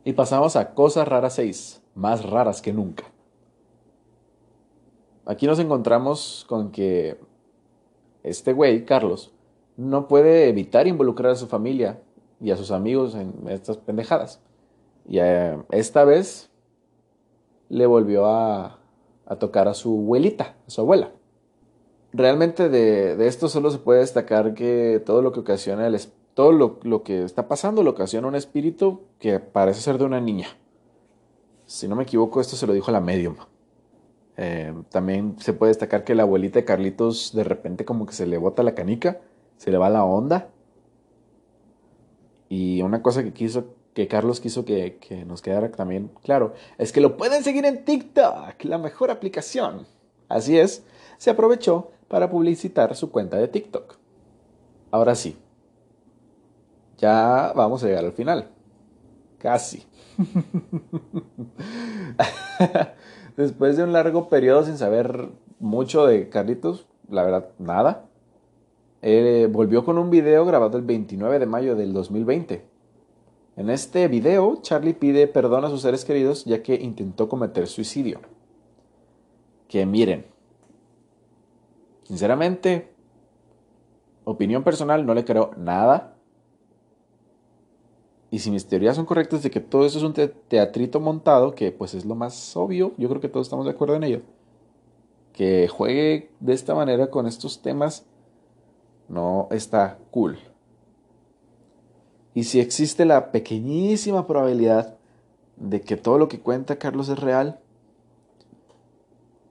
Y 0.03 0.13
pasamos 0.13 0.55
a 0.55 0.73
cosas 0.73 1.07
raras 1.07 1.33
6, 1.33 1.81
más 1.95 2.23
raras 2.25 2.61
que 2.61 2.73
nunca. 2.73 3.05
Aquí 5.25 5.45
nos 5.45 5.59
encontramos 5.59 6.45
con 6.47 6.71
que 6.71 7.19
este 8.23 8.53
güey, 8.53 8.85
Carlos, 8.85 9.31
no 9.77 10.07
puede 10.07 10.49
evitar 10.49 10.87
involucrar 10.87 11.33
a 11.33 11.35
su 11.35 11.47
familia 11.47 12.01
y 12.41 12.51
a 12.51 12.57
sus 12.57 12.71
amigos 12.71 13.15
en 13.15 13.33
estas 13.47 13.77
pendejadas. 13.77 14.41
Y 15.07 15.19
eh, 15.19 15.57
esta 15.71 16.03
vez 16.03 16.49
le 17.69 17.85
volvió 17.85 18.25
a, 18.25 18.79
a, 19.25 19.35
tocar 19.37 19.67
a 19.67 19.73
su 19.73 19.99
abuelita, 19.99 20.55
a 20.67 20.69
su 20.69 20.81
abuela. 20.81 21.11
Realmente 22.11 22.69
de, 22.69 23.27
esto 23.27 23.49
solo 23.49 23.69
se 23.69 23.77
puede 23.77 23.99
destacar 23.99 24.55
que 24.55 25.01
todo 25.05 25.21
lo 25.21 25.31
que 25.31 25.41
ocasiona 25.41 25.85
el, 25.85 25.99
todo 26.39 26.53
lo, 26.53 27.03
que 27.03 27.25
está 27.25 27.49
pasando 27.49 27.83
lo 27.83 27.89
ocasiona 27.89 28.25
un 28.25 28.33
espíritu 28.33 29.01
que 29.19 29.41
parece 29.41 29.81
ser 29.81 29.97
de 29.97 30.05
una 30.05 30.21
niña. 30.21 30.47
Si 31.65 31.85
no 31.85 31.97
me 31.97 32.03
equivoco, 32.03 32.39
esto 32.39 32.55
se 32.55 32.65
lo 32.65 32.71
dijo 32.71 32.91
la 32.91 33.01
medium. 33.01 33.35
Eh, 34.37 34.73
también 34.87 35.35
se 35.41 35.51
puede 35.51 35.71
destacar 35.71 36.05
que 36.05 36.15
la 36.15 36.23
abuelita 36.23 36.57
de 36.57 36.63
Carlitos 36.63 37.33
de 37.35 37.43
repente 37.43 37.83
como 37.83 38.05
que 38.05 38.13
se 38.13 38.25
le 38.25 38.37
bota 38.37 38.63
la 38.63 38.73
canica, 38.73 39.19
se 39.57 39.69
le 39.69 39.77
va 39.77 39.89
la 39.89 40.05
onda. 40.05 40.47
Y 42.47 42.83
una 42.83 43.01
cosa 43.01 43.21
que 43.21 43.33
quiso, 43.33 43.75
que 43.93 44.07
Carlos 44.07 44.39
quiso 44.39 44.63
que, 44.63 44.95
que 44.95 45.25
nos 45.25 45.41
quedara 45.41 45.69
también 45.69 46.09
claro, 46.23 46.53
es 46.77 46.93
que 46.93 47.01
lo 47.01 47.17
pueden 47.17 47.43
seguir 47.43 47.65
en 47.65 47.83
TikTok, 47.83 48.63
la 48.63 48.77
mejor 48.77 49.11
aplicación. 49.11 49.85
Así 50.29 50.57
es, 50.57 50.85
se 51.17 51.31
aprovechó 51.31 51.91
para 52.07 52.29
publicitar 52.29 52.95
su 52.95 53.11
cuenta 53.11 53.35
de 53.35 53.49
TikTok. 53.49 53.97
Ahora 54.89 55.15
sí, 55.15 55.37
ya 56.99 57.53
vamos 57.55 57.83
a 57.83 57.87
llegar 57.87 58.05
al 58.05 58.11
final. 58.11 58.49
Casi. 59.39 59.83
Después 63.37 63.77
de 63.77 63.83
un 63.83 63.93
largo 63.93 64.27
periodo 64.27 64.65
sin 64.65 64.77
saber 64.77 65.29
mucho 65.59 66.05
de 66.05 66.29
Carlitos, 66.29 66.87
la 67.09 67.23
verdad, 67.23 67.49
nada. 67.57 68.05
volvió 69.49 69.85
con 69.85 69.97
un 69.97 70.09
video 70.09 70.45
grabado 70.45 70.77
el 70.77 70.83
29 70.83 71.39
de 71.39 71.45
mayo 71.45 71.75
del 71.75 71.93
2020. 71.93 72.65
En 73.55 73.69
este 73.69 74.07
video, 74.07 74.59
Charlie 74.61 74.93
pide 74.93 75.27
perdón 75.27 75.65
a 75.65 75.69
sus 75.69 75.81
seres 75.81 76.05
queridos 76.05 76.45
ya 76.45 76.63
que 76.63 76.75
intentó 76.75 77.27
cometer 77.27 77.67
suicidio. 77.67 78.21
Que 79.67 79.85
miren, 79.85 80.25
sinceramente, 82.03 82.93
opinión 84.23 84.63
personal, 84.63 85.05
no 85.05 85.13
le 85.13 85.25
creo 85.25 85.51
nada. 85.57 86.18
Y 88.31 88.39
si 88.39 88.51
mis 88.51 88.67
teorías 88.67 88.95
son 88.95 89.05
correctas 89.05 89.41
de 89.41 89.49
que 89.49 89.59
todo 89.59 89.85
eso 89.85 89.97
es 89.97 90.03
un 90.03 90.13
teatrito 90.13 90.99
montado, 90.99 91.55
que 91.55 91.71
pues 91.71 91.93
es 91.95 92.05
lo 92.05 92.15
más 92.15 92.55
obvio, 92.55 92.93
yo 92.97 93.09
creo 93.09 93.21
que 93.21 93.29
todos 93.29 93.47
estamos 93.47 93.65
de 93.65 93.71
acuerdo 93.71 93.95
en 93.95 94.03
ello, 94.03 94.21
que 95.33 95.67
juegue 95.67 96.29
de 96.39 96.53
esta 96.53 96.75
manera 96.75 97.09
con 97.09 97.25
estos 97.25 97.61
temas 97.61 98.05
no 99.07 99.47
está 99.49 99.97
cool. 100.11 100.37
Y 102.35 102.43
si 102.43 102.59
existe 102.59 103.05
la 103.05 103.31
pequeñísima 103.31 104.27
probabilidad 104.27 104.97
de 105.57 105.81
que 105.81 105.97
todo 105.97 106.19
lo 106.19 106.27
que 106.27 106.39
cuenta 106.39 106.77
Carlos 106.77 107.09
es 107.09 107.17
real, 107.17 107.59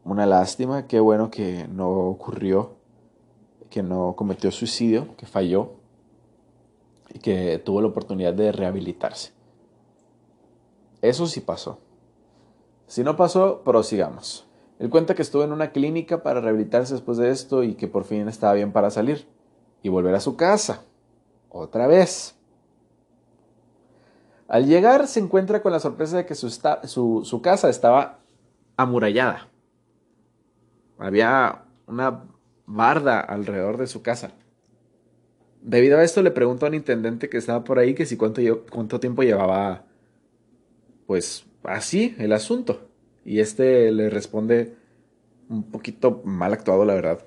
una 0.05 0.25
lástima, 0.25 0.87
qué 0.87 1.01
bueno 1.01 1.31
que 1.31 1.67
no 1.69 1.91
ocurrió, 1.91 2.77
que 3.69 3.83
no 3.83 4.14
cometió 4.17 4.51
suicidio, 4.51 5.17
que 5.17 5.27
falló 5.27 5.78
y 7.12 7.18
que 7.18 7.59
tuvo 7.59 7.81
la 7.81 7.88
oportunidad 7.88 8.35
de 8.35 8.53
rehabilitarse. 8.53 9.33
Eso 11.01 11.27
sí 11.27 11.40
pasó. 11.40 11.79
Si 12.87 13.05
no 13.05 13.16
pasó, 13.16 13.62
prosigamos. 13.62 14.47
Él 14.79 14.90
cuenta 14.90 15.14
que 15.14 15.23
estuvo 15.23 15.42
en 15.44 15.53
una 15.53 15.73
clínica 15.73 16.23
para 16.23 16.40
rehabilitarse 16.40 16.94
después 16.94 17.18
de 17.18 17.31
esto 17.31 17.62
y 17.62 17.75
que 17.75 17.88
por 17.88 18.05
fin 18.05 18.29
estaba 18.29 18.55
bien 18.55 18.73
para 18.73 18.90
salir 18.90 19.27
y 19.83 19.88
volver 19.88 20.14
a 20.14 20.21
su 20.21 20.37
casa. 20.37 20.85
Otra 21.49 21.87
vez. 21.87 22.37
Al 24.47 24.66
llegar 24.66 25.07
se 25.09 25.21
encuentra 25.21 25.62
con 25.62 25.73
la 25.73 25.81
sorpresa 25.81 26.16
de 26.16 26.27
que 26.27 26.35
su, 26.35 26.51
su 27.25 27.42
casa 27.42 27.68
estaba 27.68 28.21
amurallada. 28.77 29.49
Había 30.99 31.64
una 31.87 32.25
barda 32.66 33.21
alrededor 33.21 33.77
de 33.77 33.87
su 33.87 34.03
casa. 34.03 34.33
Debido 35.62 35.99
a 35.99 36.05
esto 36.05 36.23
le 36.23 36.31
pregunto 36.31 36.66
a 36.66 36.68
un 36.68 36.75
intendente 36.75 37.29
que 37.29 37.37
estaba 37.37 37.64
por 37.64 37.79
ahí 37.79 37.94
que 37.94 38.07
si 38.07 38.16
cuánto, 38.16 38.40
cuánto 38.71 39.01
tiempo 39.01 39.23
llevaba 39.23 39.85
pues 41.07 41.47
así 41.64 42.14
el 42.18 42.33
asunto. 42.33 42.88
Y 43.25 43.40
este 43.40 43.90
le 43.92 44.11
responde 44.11 44.75
un 45.49 45.71
poquito 45.71 46.23
mal 46.25 46.53
actuado, 46.53 46.85
la 46.85 46.94
verdad. 46.94 47.27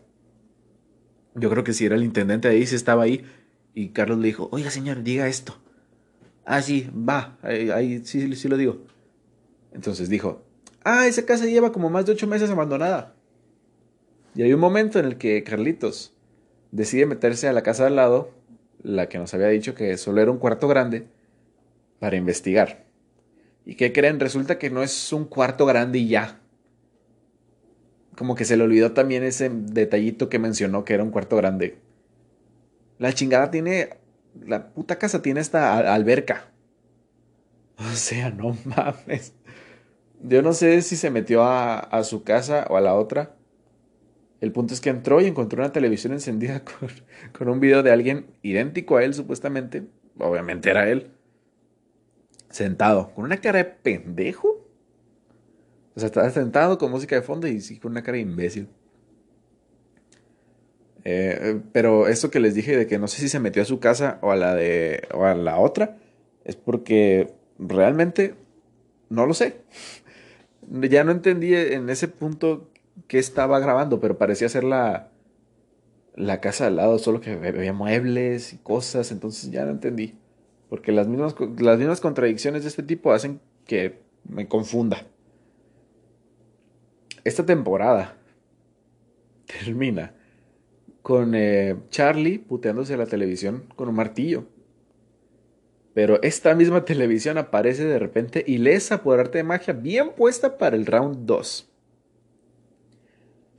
Yo 1.36 1.50
creo 1.50 1.64
que 1.64 1.74
si 1.74 1.86
era 1.86 1.96
el 1.96 2.04
intendente 2.04 2.48
ahí, 2.48 2.66
si 2.66 2.76
estaba 2.76 3.04
ahí. 3.04 3.26
Y 3.74 3.90
Carlos 3.90 4.20
le 4.20 4.28
dijo, 4.28 4.50
oiga 4.52 4.70
señor, 4.70 5.04
diga 5.04 5.28
esto. 5.28 5.58
Ah, 6.46 6.62
sí, 6.62 6.90
va, 6.96 7.38
ahí, 7.42 8.02
sí, 8.04 8.36
sí 8.36 8.48
lo 8.48 8.58
digo. 8.58 8.84
Entonces 9.74 10.10
dijo, 10.10 10.44
ah, 10.84 11.08
esa 11.08 11.26
casa 11.26 11.46
lleva 11.46 11.72
como 11.72 11.90
más 11.90 12.06
de 12.06 12.12
ocho 12.12 12.28
meses 12.28 12.50
abandonada. 12.50 13.16
Y 14.36 14.44
hay 14.44 14.54
un 14.54 14.60
momento 14.60 15.00
en 15.00 15.06
el 15.06 15.18
que 15.18 15.44
Carlitos 15.44 16.14
decide 16.72 17.06
meterse 17.06 17.48
a 17.48 17.54
la 17.54 17.64
casa 17.64 17.88
al 17.88 17.96
lado, 17.96 18.32
la 18.82 19.10
que 19.10 19.18
nos 19.18 19.34
había 19.34 19.48
dicho 19.48 19.76
que 19.76 19.98
solo 19.98 20.22
era 20.22 20.32
un 20.32 20.38
cuarto 20.38 20.68
grande, 20.68 21.08
para 22.00 22.16
investigar. 22.16 22.86
¿Y 23.66 23.76
qué 23.76 23.94
creen? 23.94 24.20
Resulta 24.20 24.58
que 24.58 24.72
no 24.72 24.82
es 24.82 25.14
un 25.14 25.26
cuarto 25.26 25.66
grande 25.66 26.00
y 26.00 26.08
ya. 26.08 26.40
Como 28.16 28.36
que 28.36 28.46
se 28.46 28.58
le 28.58 28.64
olvidó 28.64 28.94
también 28.94 29.24
ese 29.24 29.50
detallito 29.50 30.28
que 30.28 30.40
mencionó 30.40 30.84
que 30.84 30.96
era 30.96 31.04
un 31.04 31.12
cuarto 31.12 31.36
grande. 31.36 31.78
La 32.98 33.14
chingada 33.14 33.52
tiene. 33.52 33.98
La 34.44 34.74
puta 34.74 34.98
casa 34.98 35.22
tiene 35.22 35.42
esta 35.42 35.94
alberca. 35.94 36.48
O 37.78 37.96
sea, 37.96 38.30
no 38.30 38.56
mames. 38.64 39.34
Yo 40.22 40.44
no 40.44 40.54
sé 40.54 40.84
si 40.84 40.96
se 40.96 41.10
metió 41.10 41.44
a 41.44 42.04
su 42.04 42.24
casa 42.24 42.68
o 42.70 42.78
a 42.78 42.82
la 42.82 42.94
otra 42.94 43.36
el 44.42 44.52
punto 44.52 44.74
es 44.74 44.82
que 44.82 44.90
entró 44.90 45.22
y 45.22 45.28
encontró 45.28 45.62
una 45.62 45.72
televisión 45.72 46.14
encendida 46.14 46.64
con, 47.38 47.48
un 47.48 47.60
video 47.60 47.84
de 47.84 47.92
alguien 47.92 48.26
idéntico 48.42 48.98
a 48.98 49.04
él, 49.04 49.14
supuestamente. 49.14 49.84
Obviamente 50.18 50.70
era 50.70 50.90
él. 50.90 51.12
Sentado, 52.50 53.14
con 53.14 53.24
una 53.24 53.38
cara 53.38 53.60
de 53.60 53.66
pendejo. 53.66 54.68
O 55.96 56.00
sea, 56.00 56.08
estaba 56.08 56.30
sentado 56.32 56.78
con 56.80 56.90
música 56.92 57.16
de 57.16 57.22
fondo 57.22 57.48
y 57.48 57.62
sí, 57.62 57.78
con 57.78 57.92
una 57.92 58.02
cara 58.02 58.16
de 58.16 58.24
imbécil. 58.24 58.68
Eh, 61.04 61.62
pero 61.72 62.08
esto 62.08 62.30
que 62.30 62.40
les 62.40 62.56
dije 62.56 62.76
de 62.78 62.88
que 62.88 63.00
no 63.00 63.08
sé 63.08 63.22
si 63.22 63.30
se 63.30 63.40
metió 63.40 63.62
a 63.62 63.66
su 63.66 63.80
casa 63.80 64.20
o 64.22 64.32
a 64.32 64.36
la 64.36 64.54
de 64.54 65.08
o 65.14 65.26
a 65.26 65.34
la 65.34 65.58
otra 65.58 65.98
es 66.46 66.56
porque 66.56 67.34
realmente 67.60 68.36
no 69.10 69.28
lo 69.28 69.34
sé. 69.34 69.58
Ya 70.64 71.04
no 71.04 71.12
entendí 71.12 71.54
en 71.54 71.90
ese 71.90 72.08
punto 72.08 72.71
que 73.08 73.20
estaba 73.20 73.60
grabando, 73.60 74.00
pero 74.00 74.18
parecía 74.18 74.50
ser 74.50 74.64
la, 74.64 75.10
la 76.16 76.42
casa 76.42 76.68
al 76.68 76.76
lado, 76.78 77.00
solo 77.00 77.22
que 77.22 77.32
había 77.32 77.74
muebles 77.74 78.54
y 78.54 78.58
cosas, 78.58 79.12
entonces 79.12 79.52
ya 79.52 79.66
no 79.66 79.72
entendí. 79.72 80.16
Porque 80.70 80.92
las 80.92 81.08
mismas, 81.08 81.36
las 81.60 81.78
mismas 81.78 82.02
contradicciones 82.02 82.64
de 82.64 82.70
este 82.70 82.84
tipo 82.84 83.12
hacen 83.12 83.42
que 83.66 84.00
me 84.28 84.48
confunda. 84.48 85.06
Esta 87.24 87.46
temporada 87.46 88.18
termina 89.46 90.14
con 91.02 91.34
eh, 91.36 91.76
Charlie 91.90 92.40
puteándose 92.40 92.94
a 92.94 92.98
la 92.98 93.06
televisión 93.06 93.66
con 93.76 93.90
un 93.90 93.96
martillo. 93.96 94.46
Pero 95.94 96.22
esta 96.22 96.56
misma 96.56 96.86
televisión 96.86 97.38
aparece 97.38 97.86
de 97.86 98.00
repente 98.00 98.44
ilesa 98.48 99.04
por 99.04 99.20
arte 99.20 99.40
de 99.40 99.44
magia, 99.44 99.74
bien 99.74 100.12
puesta 100.16 100.58
para 100.58 100.76
el 100.76 100.86
round 100.86 101.26
2. 101.26 101.71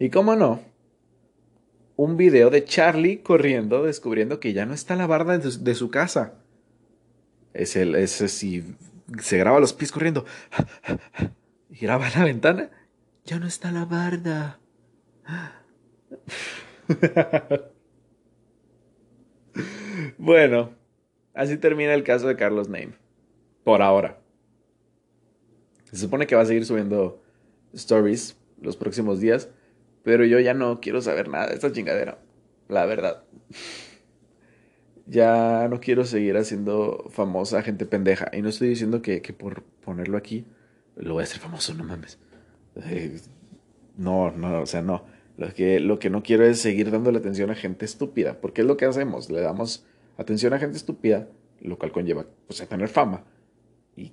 Y 0.03 0.11
cómo 0.11 0.35
no, 0.35 0.61
un 1.95 2.17
video 2.17 2.51
de 2.51 2.65
Charlie 2.65 3.19
corriendo, 3.19 3.85
descubriendo 3.85 4.41
que 4.41 4.53
ya 4.53 4.67
no 4.67 4.75
está 4.75 4.97
la 4.97 5.07
barda 5.07 5.39
de 5.39 5.75
su, 5.77 5.91
casa. 5.93 6.35
Es 7.55 7.77
el, 7.77 7.95
ese 7.95 8.27
si 8.27 8.75
se 9.21 9.39
graba 9.39 9.61
los 9.61 9.73
pies 9.73 9.93
corriendo 9.93 10.27
y 11.71 11.77
graba 11.77 12.11
la 12.17 12.25
ventana, 12.25 12.69
ya 13.25 13.39
no 13.39 13.47
está 13.47 13.71
la 13.71 13.85
barda. 13.85 14.59
bueno, 20.19 20.73
así 21.33 21.57
termina 21.59 21.95
el 21.95 22.03
caso 22.03 22.27
de 22.27 22.35
Carlos 22.35 22.69
Name. 22.69 22.95
Por 23.63 23.83
ahora. 23.83 24.19
Se 25.85 25.97
supone 25.97 26.27
que 26.27 26.35
va 26.35 26.43
a 26.43 26.47
seguir 26.47 26.67
subiendo 26.67 27.23
stories 27.73 28.37
los 28.61 28.77
próximos 28.77 29.21
días. 29.21 29.49
Pero 30.03 30.25
yo 30.25 30.41
ya 30.41 30.55
no 30.55 30.81
quiero 30.81 31.01
saber 31.01 31.29
nada 31.29 31.49
de 31.49 31.55
esta 31.55 31.73
chingadera. 31.73 32.19
La 32.69 32.87
verdad. 32.87 33.25
Ya 35.07 35.69
no 35.69 35.81
quiero 35.81 36.05
seguir 36.05 36.37
haciendo 36.37 37.07
famosa 37.11 37.63
gente 37.63 37.87
pendeja. 37.87 38.31
Y 38.33 38.43
no 38.43 38.49
estoy 38.49 38.69
diciendo 38.69 39.03
que, 39.03 39.21
por 39.37 39.63
ponerlo 39.85 40.17
aquí 40.17 40.47
lo 40.97 41.15
voy 41.15 41.23
a 41.23 41.25
hacer 41.25 41.41
famoso, 41.41 41.75
no 41.75 41.85
mames. 41.85 42.19
Eh, 42.77 43.19
no, 43.97 44.31
no, 44.31 44.61
o 44.61 44.67
sea, 44.67 44.83
no. 44.83 45.05
Lo 45.37 45.53
que, 45.55 45.81
lo 45.81 45.99
que 45.99 46.11
no 46.11 46.23
quiero 46.23 46.45
es 46.45 46.61
seguir 46.61 46.91
dándole 46.91 47.19
atención 47.19 47.51
a 47.51 47.55
gente 47.55 47.85
estúpida. 47.85 48.41
Porque 48.41 48.63
es 48.63 48.67
lo 48.67 48.77
que 48.77 48.85
hacemos. 48.85 49.31
Le 49.31 49.41
damos 49.41 49.85
atención 50.17 50.53
a 50.53 50.59
gente 50.59 50.77
estúpida, 50.77 51.29
lo 51.61 51.79
cual 51.79 51.93
conlleva 51.93 52.27
pues, 52.47 52.61
a 52.61 52.67
tener 52.67 52.89
fama. 52.89 53.25
Y 53.97 54.13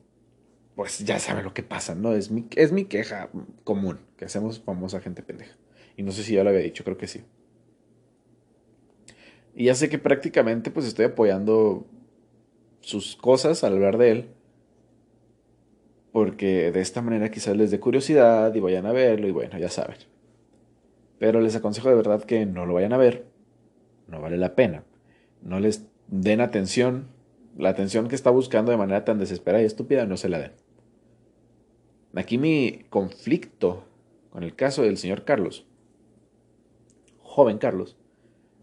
pues 0.75 0.99
ya 0.99 1.19
saben 1.19 1.43
lo 1.43 1.53
que 1.53 1.63
pasa, 1.63 1.95
¿no? 1.95 2.13
Es 2.13 2.31
mi, 2.31 2.47
es 2.55 2.71
mi 2.71 2.85
queja 2.85 3.29
común, 3.63 3.99
que 4.17 4.25
hacemos 4.25 4.59
famosa 4.59 5.01
gente 5.01 5.23
pendeja. 5.23 5.55
Y 5.99 6.03
no 6.03 6.13
sé 6.13 6.23
si 6.23 6.33
ya 6.33 6.45
lo 6.45 6.49
había 6.49 6.61
dicho, 6.61 6.85
creo 6.85 6.95
que 6.95 7.07
sí. 7.07 7.25
Y 9.53 9.65
ya 9.65 9.75
sé 9.75 9.89
que 9.89 9.99
prácticamente 9.99 10.71
pues 10.71 10.85
estoy 10.85 11.03
apoyando 11.03 11.87
sus 12.79 13.17
cosas 13.17 13.65
al 13.65 13.73
hablar 13.73 13.97
de 13.97 14.11
él. 14.11 14.29
porque 16.13 16.71
de 16.71 16.79
esta 16.79 17.01
manera 17.01 17.29
quizás 17.29 17.57
les 17.57 17.69
dé 17.69 17.81
curiosidad 17.81 18.55
y 18.55 18.61
vayan 18.61 18.85
a 18.85 18.93
verlo 18.93 19.27
y 19.27 19.31
bueno, 19.31 19.59
ya 19.59 19.67
saben. 19.67 19.97
Pero 21.17 21.41
les 21.41 21.57
aconsejo 21.57 21.89
de 21.89 21.95
verdad 21.95 22.23
que 22.23 22.45
no 22.45 22.65
lo 22.65 22.75
vayan 22.75 22.93
a 22.93 22.97
ver, 22.97 23.25
no 24.07 24.21
vale 24.21 24.37
la 24.37 24.55
pena. 24.55 24.85
No 25.41 25.59
les 25.59 25.85
den 26.07 26.39
atención, 26.39 27.09
la 27.57 27.69
atención 27.69 28.07
que 28.07 28.15
está 28.15 28.29
buscando 28.29 28.71
de 28.71 28.77
manera 28.77 29.03
tan 29.03 29.19
desesperada 29.19 29.63
y 29.63 29.65
estúpida 29.65 30.05
no 30.05 30.15
se 30.15 30.29
la 30.29 30.39
den. 30.39 30.53
Aquí 32.15 32.37
mi 32.37 32.85
conflicto 32.89 33.83
con 34.29 34.43
el 34.43 34.55
caso 34.55 34.83
del 34.83 34.97
señor 34.97 35.25
Carlos, 35.25 35.65
joven 37.29 37.59
Carlos, 37.59 37.95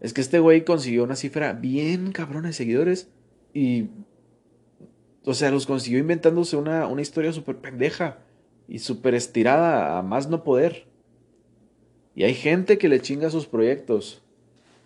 es 0.01 0.13
que 0.13 0.21
este 0.21 0.39
güey 0.39 0.65
consiguió 0.65 1.03
una 1.03 1.15
cifra 1.15 1.53
bien 1.53 2.11
cabrona 2.11 2.49
de 2.49 2.53
seguidores 2.53 3.09
y 3.53 3.87
o 5.27 5.33
sea, 5.33 5.51
los 5.51 5.65
consiguió 5.65 5.99
inventándose 5.99 6.55
una, 6.55 6.87
una 6.87 7.01
historia 7.01 7.33
súper 7.33 7.57
pendeja 7.57 8.19
y 8.65 8.79
súper 8.79 9.13
estirada 9.13 9.97
a 9.97 10.01
más 10.01 10.29
no 10.29 10.45
poder. 10.45 10.85
Y 12.15 12.23
hay 12.23 12.33
gente 12.33 12.77
que 12.77 12.87
le 12.87 13.01
chinga 13.01 13.29
sus 13.29 13.45
proyectos. 13.45 14.23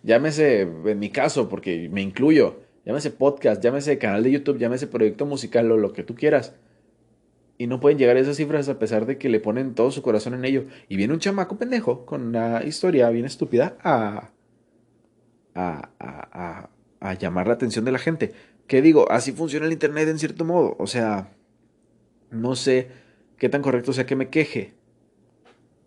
Llámese, 0.02 0.62
en 0.62 0.98
mi 0.98 1.12
caso, 1.12 1.48
porque 1.48 1.90
me 1.90 2.02
incluyo, 2.02 2.62
llámese 2.88 3.12
podcast, 3.12 3.62
llámese 3.62 4.00
canal 4.00 4.24
de 4.24 4.32
YouTube, 4.32 4.58
llámese 4.58 4.88
proyecto 4.88 5.28
musical 5.28 5.72
o 5.72 5.78
lo 5.78 5.94
que 5.94 6.02
tú 6.02 6.16
quieras. 6.16 6.56
Y 7.62 7.68
no 7.68 7.80
pueden 7.80 8.00
llegar 8.00 8.18
a 8.18 8.20
esas 8.20 8.38
cifras 8.38 8.70
a 8.70 8.80
pesar 8.80 9.06
de 9.06 9.20
que 9.20 9.30
le 9.30 9.40
ponen 9.40 9.76
todo 9.76 9.92
su 9.92 10.02
corazón 10.02 10.34
en 10.34 10.46
ello. 10.46 10.66
Y 10.90 10.96
viene 10.96 11.14
un 11.14 11.20
chamaco 11.20 11.60
pendejo 11.60 12.08
con 12.08 12.24
una 12.24 12.64
historia 12.64 13.08
bien 13.12 13.26
estúpida 13.26 13.78
a, 13.84 14.32
a, 15.54 15.92
a, 16.00 16.70
a 17.00 17.14
llamar 17.14 17.46
la 17.46 17.54
atención 17.54 17.86
de 17.86 17.92
la 17.92 18.00
gente. 18.00 18.34
¿Qué 18.66 18.82
digo? 18.82 19.12
Así 19.12 19.32
funciona 19.32 19.68
el 19.68 19.74
Internet 19.74 20.10
en 20.10 20.18
cierto 20.18 20.44
modo. 20.44 20.76
O 20.80 20.88
sea, 20.88 21.36
no 22.32 22.56
sé 22.56 22.88
qué 23.38 23.48
tan 23.48 23.62
correcto 23.62 23.94
sea 23.94 24.08
que 24.08 24.16
me 24.16 24.30
queje. 24.30 24.74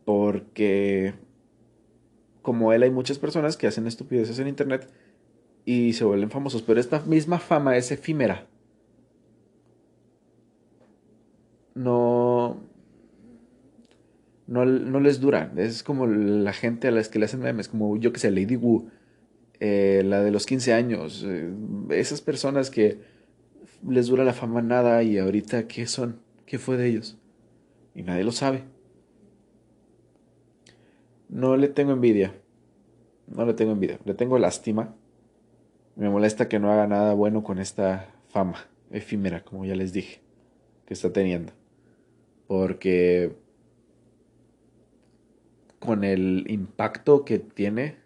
Porque 0.04 1.14
como 2.40 2.72
él 2.72 2.84
hay 2.84 2.90
muchas 2.90 3.18
personas 3.18 3.56
que 3.56 3.66
hacen 3.66 3.88
estupideces 3.88 4.38
en 4.38 4.46
Internet 4.46 4.88
y 5.64 5.94
se 5.94 6.04
vuelven 6.04 6.30
famosos. 6.30 6.62
Pero 6.62 6.78
esta 6.78 7.00
misma 7.00 7.40
fama 7.40 7.76
es 7.76 7.90
efímera. 7.90 8.46
No, 11.74 12.60
no, 14.46 14.64
no, 14.64 15.00
les 15.00 15.20
dura. 15.20 15.52
Es 15.56 15.82
como 15.82 16.06
la 16.06 16.52
gente 16.52 16.88
a 16.88 16.90
las 16.90 17.08
que 17.08 17.18
le 17.18 17.24
hacen 17.26 17.40
memes, 17.40 17.68
como 17.68 17.96
yo 17.96 18.12
que 18.12 18.20
sé, 18.20 18.30
Lady 18.30 18.56
Wu 18.56 18.88
eh, 19.60 20.02
la 20.04 20.22
de 20.22 20.30
los 20.30 20.46
15 20.46 20.72
años, 20.72 21.24
eh, 21.26 21.50
esas 21.90 22.20
personas 22.20 22.70
que 22.70 22.98
les 23.88 24.08
dura 24.08 24.24
la 24.24 24.32
fama 24.32 24.62
nada 24.62 25.02
y 25.02 25.18
ahorita 25.18 25.68
qué 25.68 25.86
son, 25.86 26.20
qué 26.46 26.58
fue 26.58 26.76
de 26.76 26.88
ellos. 26.88 27.16
Y 27.94 28.02
nadie 28.02 28.24
lo 28.24 28.32
sabe. 28.32 28.64
No 31.28 31.56
le 31.56 31.68
tengo 31.68 31.92
envidia. 31.92 32.34
No 33.26 33.46
le 33.46 33.54
tengo 33.54 33.72
envidia. 33.72 33.98
Le 34.04 34.14
tengo 34.14 34.38
lástima. 34.38 34.94
Me 35.96 36.10
molesta 36.10 36.48
que 36.48 36.58
no 36.58 36.72
haga 36.72 36.86
nada 36.86 37.14
bueno 37.14 37.42
con 37.42 37.58
esta 37.58 38.12
fama 38.28 38.66
efímera, 38.90 39.44
como 39.44 39.64
ya 39.64 39.74
les 39.74 39.92
dije, 39.92 40.20
que 40.86 40.94
está 40.94 41.12
teniendo. 41.12 41.52
Porque 42.46 43.36
con 45.78 46.04
el 46.04 46.44
impacto 46.48 47.24
que 47.24 47.38
tiene 47.38 48.04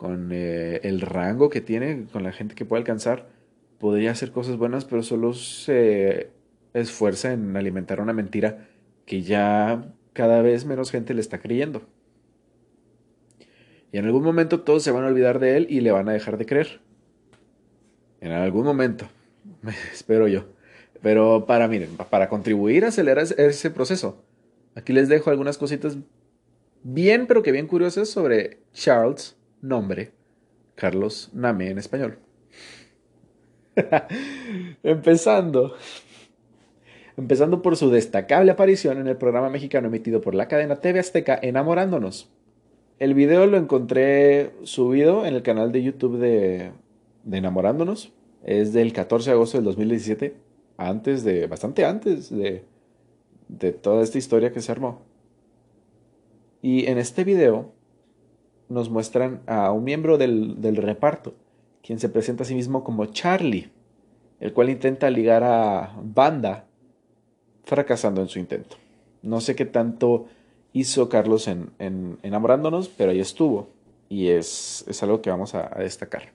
con 0.00 0.30
eh, 0.32 0.80
el 0.82 1.02
rango 1.02 1.50
que 1.50 1.60
tiene, 1.60 2.06
con 2.10 2.22
la 2.22 2.32
gente 2.32 2.54
que 2.54 2.64
puede 2.64 2.80
alcanzar, 2.80 3.28
podría 3.78 4.12
hacer 4.12 4.32
cosas 4.32 4.56
buenas, 4.56 4.86
pero 4.86 5.02
solo 5.02 5.34
se 5.34 6.30
esfuerza 6.72 7.34
en 7.34 7.54
alimentar 7.54 8.00
una 8.00 8.14
mentira 8.14 8.66
que 9.04 9.20
ya 9.20 9.92
cada 10.14 10.40
vez 10.40 10.64
menos 10.64 10.90
gente 10.90 11.12
le 11.12 11.20
está 11.20 11.40
creyendo. 11.40 11.82
Y 13.92 13.98
en 13.98 14.06
algún 14.06 14.22
momento 14.22 14.62
todos 14.62 14.82
se 14.82 14.90
van 14.90 15.04
a 15.04 15.08
olvidar 15.08 15.38
de 15.38 15.58
él 15.58 15.66
y 15.68 15.82
le 15.82 15.92
van 15.92 16.08
a 16.08 16.12
dejar 16.12 16.38
de 16.38 16.46
creer. 16.46 16.80
En 18.22 18.32
algún 18.32 18.64
momento, 18.64 19.06
espero 19.92 20.28
yo. 20.28 20.46
Pero 21.02 21.46
para, 21.46 21.66
miren, 21.68 21.96
para 22.10 22.28
contribuir 22.28 22.84
a 22.84 22.88
acelerar 22.88 23.24
ese 23.24 23.70
proceso, 23.70 24.22
aquí 24.74 24.92
les 24.92 25.08
dejo 25.08 25.30
algunas 25.30 25.58
cositas 25.58 25.96
bien, 26.82 27.26
pero 27.26 27.42
que 27.42 27.52
bien 27.52 27.66
curiosas 27.66 28.08
sobre 28.08 28.58
Charles 28.72 29.36
nombre, 29.62 30.12
Carlos 30.74 31.30
Name 31.32 31.70
en 31.70 31.78
español. 31.78 32.18
Empezando. 34.82 35.74
Empezando 37.16 37.60
por 37.60 37.76
su 37.76 37.90
destacable 37.90 38.52
aparición 38.52 38.98
en 38.98 39.06
el 39.06 39.16
programa 39.16 39.50
mexicano 39.50 39.88
emitido 39.88 40.20
por 40.20 40.34
la 40.34 40.48
cadena 40.48 40.76
TV 40.76 41.00
Azteca 41.00 41.38
Enamorándonos. 41.40 42.30
El 42.98 43.14
video 43.14 43.46
lo 43.46 43.56
encontré 43.56 44.52
subido 44.62 45.26
en 45.26 45.34
el 45.34 45.42
canal 45.42 45.72
de 45.72 45.82
YouTube 45.82 46.18
de, 46.18 46.72
de 47.24 47.36
Enamorándonos. 47.38 48.12
Es 48.44 48.72
del 48.72 48.92
14 48.92 49.30
de 49.30 49.34
agosto 49.34 49.58
del 49.58 49.64
2017. 49.66 50.49
Antes 50.80 51.24
de, 51.24 51.46
bastante 51.46 51.84
antes 51.84 52.30
de, 52.30 52.64
de 53.48 53.72
toda 53.72 54.02
esta 54.02 54.16
historia 54.16 54.50
que 54.50 54.62
se 54.62 54.72
armó. 54.72 55.02
Y 56.62 56.86
en 56.86 56.96
este 56.96 57.22
video 57.22 57.72
nos 58.70 58.88
muestran 58.88 59.42
a 59.46 59.72
un 59.72 59.84
miembro 59.84 60.16
del, 60.16 60.60
del 60.62 60.76
reparto, 60.76 61.34
quien 61.82 61.98
se 61.98 62.08
presenta 62.08 62.44
a 62.44 62.46
sí 62.46 62.54
mismo 62.54 62.82
como 62.82 63.04
Charlie, 63.06 63.70
el 64.40 64.54
cual 64.54 64.70
intenta 64.70 65.10
ligar 65.10 65.44
a 65.44 65.94
Banda, 66.02 66.64
fracasando 67.64 68.22
en 68.22 68.28
su 68.28 68.38
intento. 68.38 68.76
No 69.22 69.42
sé 69.42 69.54
qué 69.54 69.66
tanto 69.66 70.26
hizo 70.72 71.10
Carlos 71.10 71.46
en, 71.46 71.72
en 71.78 72.18
enamorándonos, 72.22 72.88
pero 72.88 73.10
ahí 73.10 73.20
estuvo. 73.20 73.68
Y 74.08 74.28
es, 74.28 74.84
es 74.88 75.02
algo 75.02 75.20
que 75.20 75.28
vamos 75.28 75.54
a, 75.54 75.70
a, 75.72 75.80
destacar. 75.80 76.32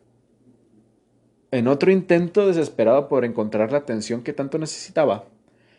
En 1.56 1.70
otro 1.70 1.90
intento 1.90 2.46
desesperado 2.46 3.08
por 3.08 3.24
encontrar 3.24 3.72
la 3.72 3.78
atención 3.78 4.24
que 4.24 4.34
tanto 4.34 4.58
necesitaba, 4.58 5.24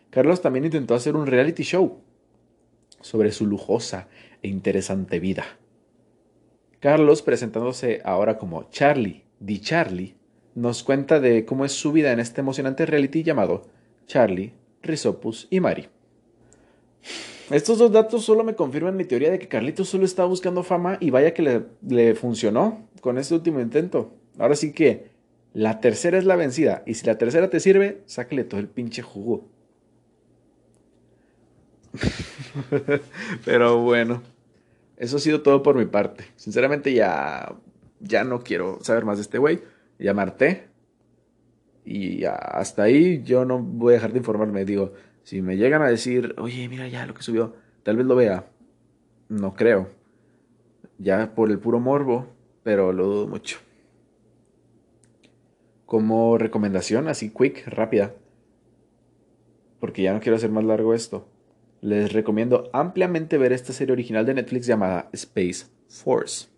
Carlos 0.08 0.40
también 0.40 0.64
intentó 0.64 0.94
hacer 0.94 1.14
un 1.14 1.26
reality 1.26 1.64
show 1.64 1.98
sobre 3.02 3.30
su 3.30 3.44
lujosa 3.46 4.08
e 4.42 4.48
interesante 4.48 5.20
vida. 5.20 5.44
Carlos, 6.80 7.20
presentándose 7.20 8.00
ahora 8.06 8.38
como 8.38 8.70
Charlie, 8.70 9.24
Di 9.38 9.60
Charlie, 9.60 10.14
nos 10.54 10.82
cuenta 10.82 11.20
de 11.20 11.44
cómo 11.44 11.66
es 11.66 11.72
su 11.72 11.92
vida 11.92 12.10
en 12.10 12.20
este 12.20 12.40
emocionante 12.40 12.86
reality 12.86 13.22
llamado 13.22 13.66
Charlie, 14.06 14.54
Risopus 14.82 15.46
y 15.50 15.60
Mari. 15.60 15.88
Estos 17.50 17.76
dos 17.76 17.92
datos 17.92 18.24
solo 18.24 18.44
me 18.44 18.54
confirman 18.54 18.96
mi 18.96 19.04
teoría 19.04 19.30
de 19.30 19.38
que 19.38 19.48
Carlitos 19.48 19.90
solo 19.90 20.06
estaba 20.06 20.26
buscando 20.26 20.62
fama 20.62 20.96
y 21.02 21.10
vaya 21.10 21.34
que 21.34 21.42
le, 21.42 21.62
le 21.86 22.14
funcionó 22.14 22.88
con 23.02 23.18
este 23.18 23.34
último 23.34 23.60
intento. 23.60 24.14
Ahora 24.38 24.56
sí 24.56 24.72
que 24.72 25.15
la 25.56 25.80
tercera 25.80 26.18
es 26.18 26.26
la 26.26 26.36
vencida 26.36 26.82
y 26.84 26.92
si 26.92 27.06
la 27.06 27.16
tercera 27.16 27.48
te 27.48 27.60
sirve, 27.60 28.02
sáquele 28.04 28.44
todo 28.44 28.60
el 28.60 28.68
pinche 28.68 29.00
jugo. 29.00 29.48
Pero 33.46 33.78
bueno. 33.78 34.22
Eso 34.98 35.16
ha 35.16 35.20
sido 35.20 35.40
todo 35.40 35.62
por 35.62 35.74
mi 35.74 35.86
parte. 35.86 36.26
Sinceramente 36.36 36.92
ya, 36.92 37.54
ya 38.00 38.22
no 38.24 38.40
quiero 38.40 38.84
saber 38.84 39.06
más 39.06 39.16
de 39.16 39.22
este 39.22 39.38
güey. 39.38 39.62
Ya 39.98 40.12
marté. 40.12 40.68
Y 41.86 42.24
hasta 42.24 42.82
ahí 42.82 43.22
yo 43.24 43.46
no 43.46 43.58
voy 43.58 43.92
a 43.92 43.96
dejar 43.96 44.12
de 44.12 44.18
informarme. 44.18 44.66
Digo, 44.66 44.92
si 45.22 45.40
me 45.40 45.56
llegan 45.56 45.80
a 45.80 45.88
decir, 45.88 46.34
oye, 46.36 46.68
mira 46.68 46.86
ya 46.86 47.06
lo 47.06 47.14
que 47.14 47.22
subió, 47.22 47.56
tal 47.82 47.96
vez 47.96 48.04
lo 48.04 48.14
vea. 48.14 48.44
No 49.30 49.54
creo. 49.54 49.88
Ya 50.98 51.34
por 51.34 51.50
el 51.50 51.58
puro 51.58 51.80
morbo, 51.80 52.26
pero 52.62 52.92
lo 52.92 53.06
dudo 53.06 53.26
mucho. 53.26 53.65
Como 55.86 56.36
recomendación, 56.36 57.08
así 57.08 57.30
quick, 57.30 57.66
rápida. 57.68 58.14
Porque 59.80 60.02
ya 60.02 60.12
no 60.12 60.20
quiero 60.20 60.36
hacer 60.36 60.50
más 60.50 60.64
largo 60.64 60.92
esto 60.92 61.26
les 61.80 62.12
recomiendo 62.12 62.68
ampliamente 62.72 63.38
ver 63.38 63.52
esta 63.52 63.72
serie 63.72 63.92
original 63.92 64.26
de 64.26 64.34
Netflix 64.34 64.66
llamada 64.66 65.08
Space 65.12 65.66
Force. 65.88 66.48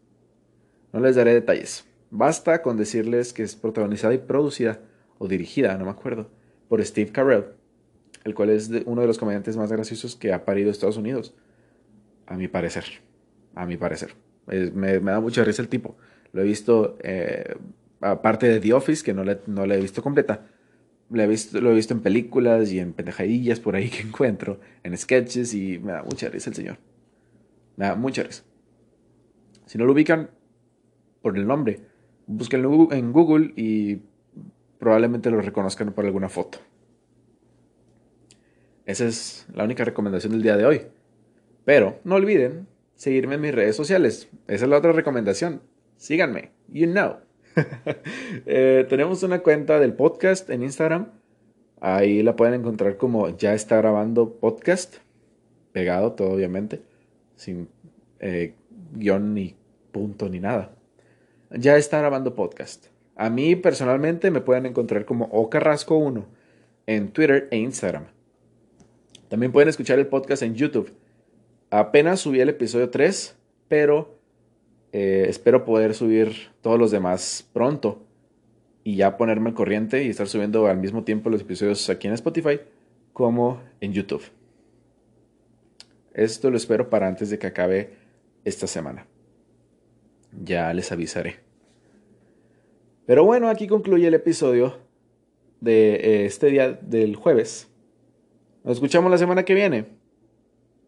No 0.92 1.00
les 1.00 1.16
daré 1.16 1.34
detalles. 1.34 1.84
Basta 2.10 2.62
con 2.62 2.76
decirles 2.78 3.32
que 3.32 3.42
es 3.42 3.54
protagonizada 3.54 4.14
y 4.14 4.18
producida, 4.18 4.80
o 5.18 5.28
dirigida, 5.28 5.76
no 5.76 5.84
me 5.84 5.90
acuerdo, 5.90 6.30
por 6.68 6.82
Steve 6.82 7.12
Carell, 7.12 7.44
el 8.24 8.34
cual 8.34 8.50
es 8.50 8.70
uno 8.86 9.02
de 9.02 9.06
los 9.06 9.18
comediantes 9.18 9.56
más 9.56 9.70
graciosos 9.70 10.16
que 10.16 10.32
ha 10.32 10.44
parido 10.44 10.70
Estados 10.70 10.96
Unidos. 10.96 11.34
A 12.26 12.36
mi 12.36 12.48
parecer. 12.48 12.84
A 13.54 13.66
mi 13.66 13.76
parecer. 13.76 14.14
me, 14.46 14.98
da 14.98 15.20
mucha 15.20 15.44
risa 15.44 15.60
el 15.60 15.68
tipo. 15.68 15.96
Lo 16.32 16.40
he 16.40 16.44
visto, 16.44 16.96
eh, 17.02 17.54
aparte 18.00 18.48
de 18.48 18.60
The 18.60 18.72
Office, 18.72 19.04
que 19.04 19.14
no 19.14 19.24
no 19.46 19.66
la 19.66 19.74
he 19.74 19.80
visto 19.80 20.02
completa, 20.02 20.46
he, 21.14 21.26
visto, 21.26 21.60
lo 21.60 21.70
he 21.70 21.74
visto 21.74 21.94
en 21.94 22.00
películas 22.00 22.70
y 22.72 22.80
en 22.80 22.92
pendejadillas 22.92 23.60
por 23.60 23.76
ahí 23.76 23.88
que 23.88 24.02
encuentro, 24.08 24.60
en 24.82 24.96
sketches 24.96 25.54
y 25.54 25.78
me 25.78 25.92
da 25.92 26.02
mucha 26.02 26.28
risa 26.28 26.50
el 26.50 26.56
señor. 26.56 26.78
Me 27.76 27.86
da 27.86 27.94
mucha 27.94 28.22
risa. 28.22 28.42
Si 29.66 29.78
no 29.78 29.84
lo 29.84 29.92
ubican 29.92 30.30
por 31.22 31.36
el 31.36 31.46
nombre, 31.46 31.80
búsquenlo 32.26 32.92
en 32.92 33.12
Google 33.12 33.52
y 33.56 34.00
probablemente 34.78 35.30
lo 35.30 35.40
reconozcan 35.40 35.92
por 35.92 36.04
alguna 36.04 36.28
foto. 36.28 36.58
Esa 38.86 39.04
es 39.04 39.46
la 39.52 39.64
única 39.64 39.84
recomendación 39.84 40.32
del 40.32 40.42
día 40.42 40.56
de 40.56 40.64
hoy. 40.64 40.82
Pero 41.64 42.00
no 42.04 42.14
olviden 42.14 42.66
seguirme 42.94 43.34
en 43.34 43.42
mis 43.42 43.54
redes 43.54 43.76
sociales. 43.76 44.30
Esa 44.46 44.64
es 44.64 44.70
la 44.70 44.78
otra 44.78 44.92
recomendación. 44.92 45.60
Síganme. 45.98 46.52
You 46.68 46.86
know. 46.86 47.27
Eh, 48.46 48.86
tenemos 48.88 49.22
una 49.22 49.40
cuenta 49.40 49.78
del 49.78 49.94
podcast 49.94 50.48
en 50.50 50.62
Instagram. 50.62 51.08
Ahí 51.80 52.22
la 52.22 52.36
pueden 52.36 52.54
encontrar 52.54 52.96
como 52.96 53.36
ya 53.36 53.54
está 53.54 53.76
grabando 53.76 54.34
podcast. 54.34 54.96
Pegado 55.72 56.12
todo, 56.12 56.30
obviamente. 56.30 56.82
Sin 57.36 57.68
eh, 58.20 58.54
guion 58.94 59.34
ni 59.34 59.54
punto 59.92 60.28
ni 60.28 60.40
nada. 60.40 60.72
Ya 61.50 61.76
está 61.76 61.98
grabando 61.98 62.34
podcast. 62.34 62.86
A 63.16 63.30
mí 63.30 63.56
personalmente 63.56 64.30
me 64.30 64.40
pueden 64.40 64.66
encontrar 64.66 65.04
como 65.04 65.28
ocarrasco1 65.30 66.24
en 66.86 67.08
Twitter 67.10 67.48
e 67.50 67.58
Instagram. 67.58 68.06
También 69.28 69.52
pueden 69.52 69.68
escuchar 69.68 69.98
el 69.98 70.06
podcast 70.06 70.42
en 70.42 70.54
YouTube. 70.54 70.92
Apenas 71.70 72.20
subí 72.20 72.40
el 72.40 72.48
episodio 72.48 72.90
3, 72.90 73.36
pero 73.68 74.17
eh, 74.92 75.26
espero 75.28 75.64
poder 75.64 75.94
subir 75.94 76.48
todos 76.62 76.78
los 76.78 76.90
demás 76.90 77.48
pronto 77.52 78.02
y 78.84 78.96
ya 78.96 79.16
ponerme 79.18 79.52
corriente 79.52 80.02
y 80.04 80.08
estar 80.08 80.28
subiendo 80.28 80.66
al 80.66 80.78
mismo 80.78 81.04
tiempo 81.04 81.28
los 81.28 81.42
episodios 81.42 81.90
aquí 81.90 82.06
en 82.06 82.14
Spotify 82.14 82.60
como 83.12 83.60
en 83.80 83.92
YouTube. 83.92 84.22
Esto 86.14 86.50
lo 86.50 86.56
espero 86.56 86.88
para 86.88 87.06
antes 87.06 87.30
de 87.30 87.38
que 87.38 87.46
acabe 87.46 87.90
esta 88.44 88.66
semana. 88.66 89.06
Ya 90.32 90.72
les 90.72 90.90
avisaré. 90.90 91.40
Pero 93.06 93.24
bueno, 93.24 93.48
aquí 93.48 93.66
concluye 93.66 94.06
el 94.06 94.14
episodio 94.14 94.78
de 95.60 95.94
eh, 95.94 96.26
este 96.26 96.46
día 96.46 96.72
del 96.72 97.14
jueves. 97.16 97.68
¿Nos 98.64 98.74
escuchamos 98.76 99.10
la 99.10 99.18
semana 99.18 99.44
que 99.44 99.54
viene? 99.54 99.86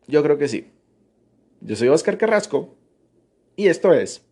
Yo 0.06 0.22
creo 0.22 0.38
que 0.38 0.48
sí. 0.48 0.70
Yo 1.60 1.76
soy 1.76 1.88
Oscar 1.88 2.18
Carrasco 2.18 2.76
y 3.60 3.68
esto 3.68 3.92
es... 3.92 4.24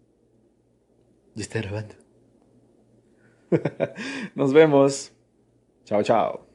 Ya 1.34 1.42
está 1.42 1.60
grabando. 1.60 1.94
Nos 4.34 4.54
vemos. 4.54 5.12
Chao, 5.84 6.02
chao. 6.02 6.47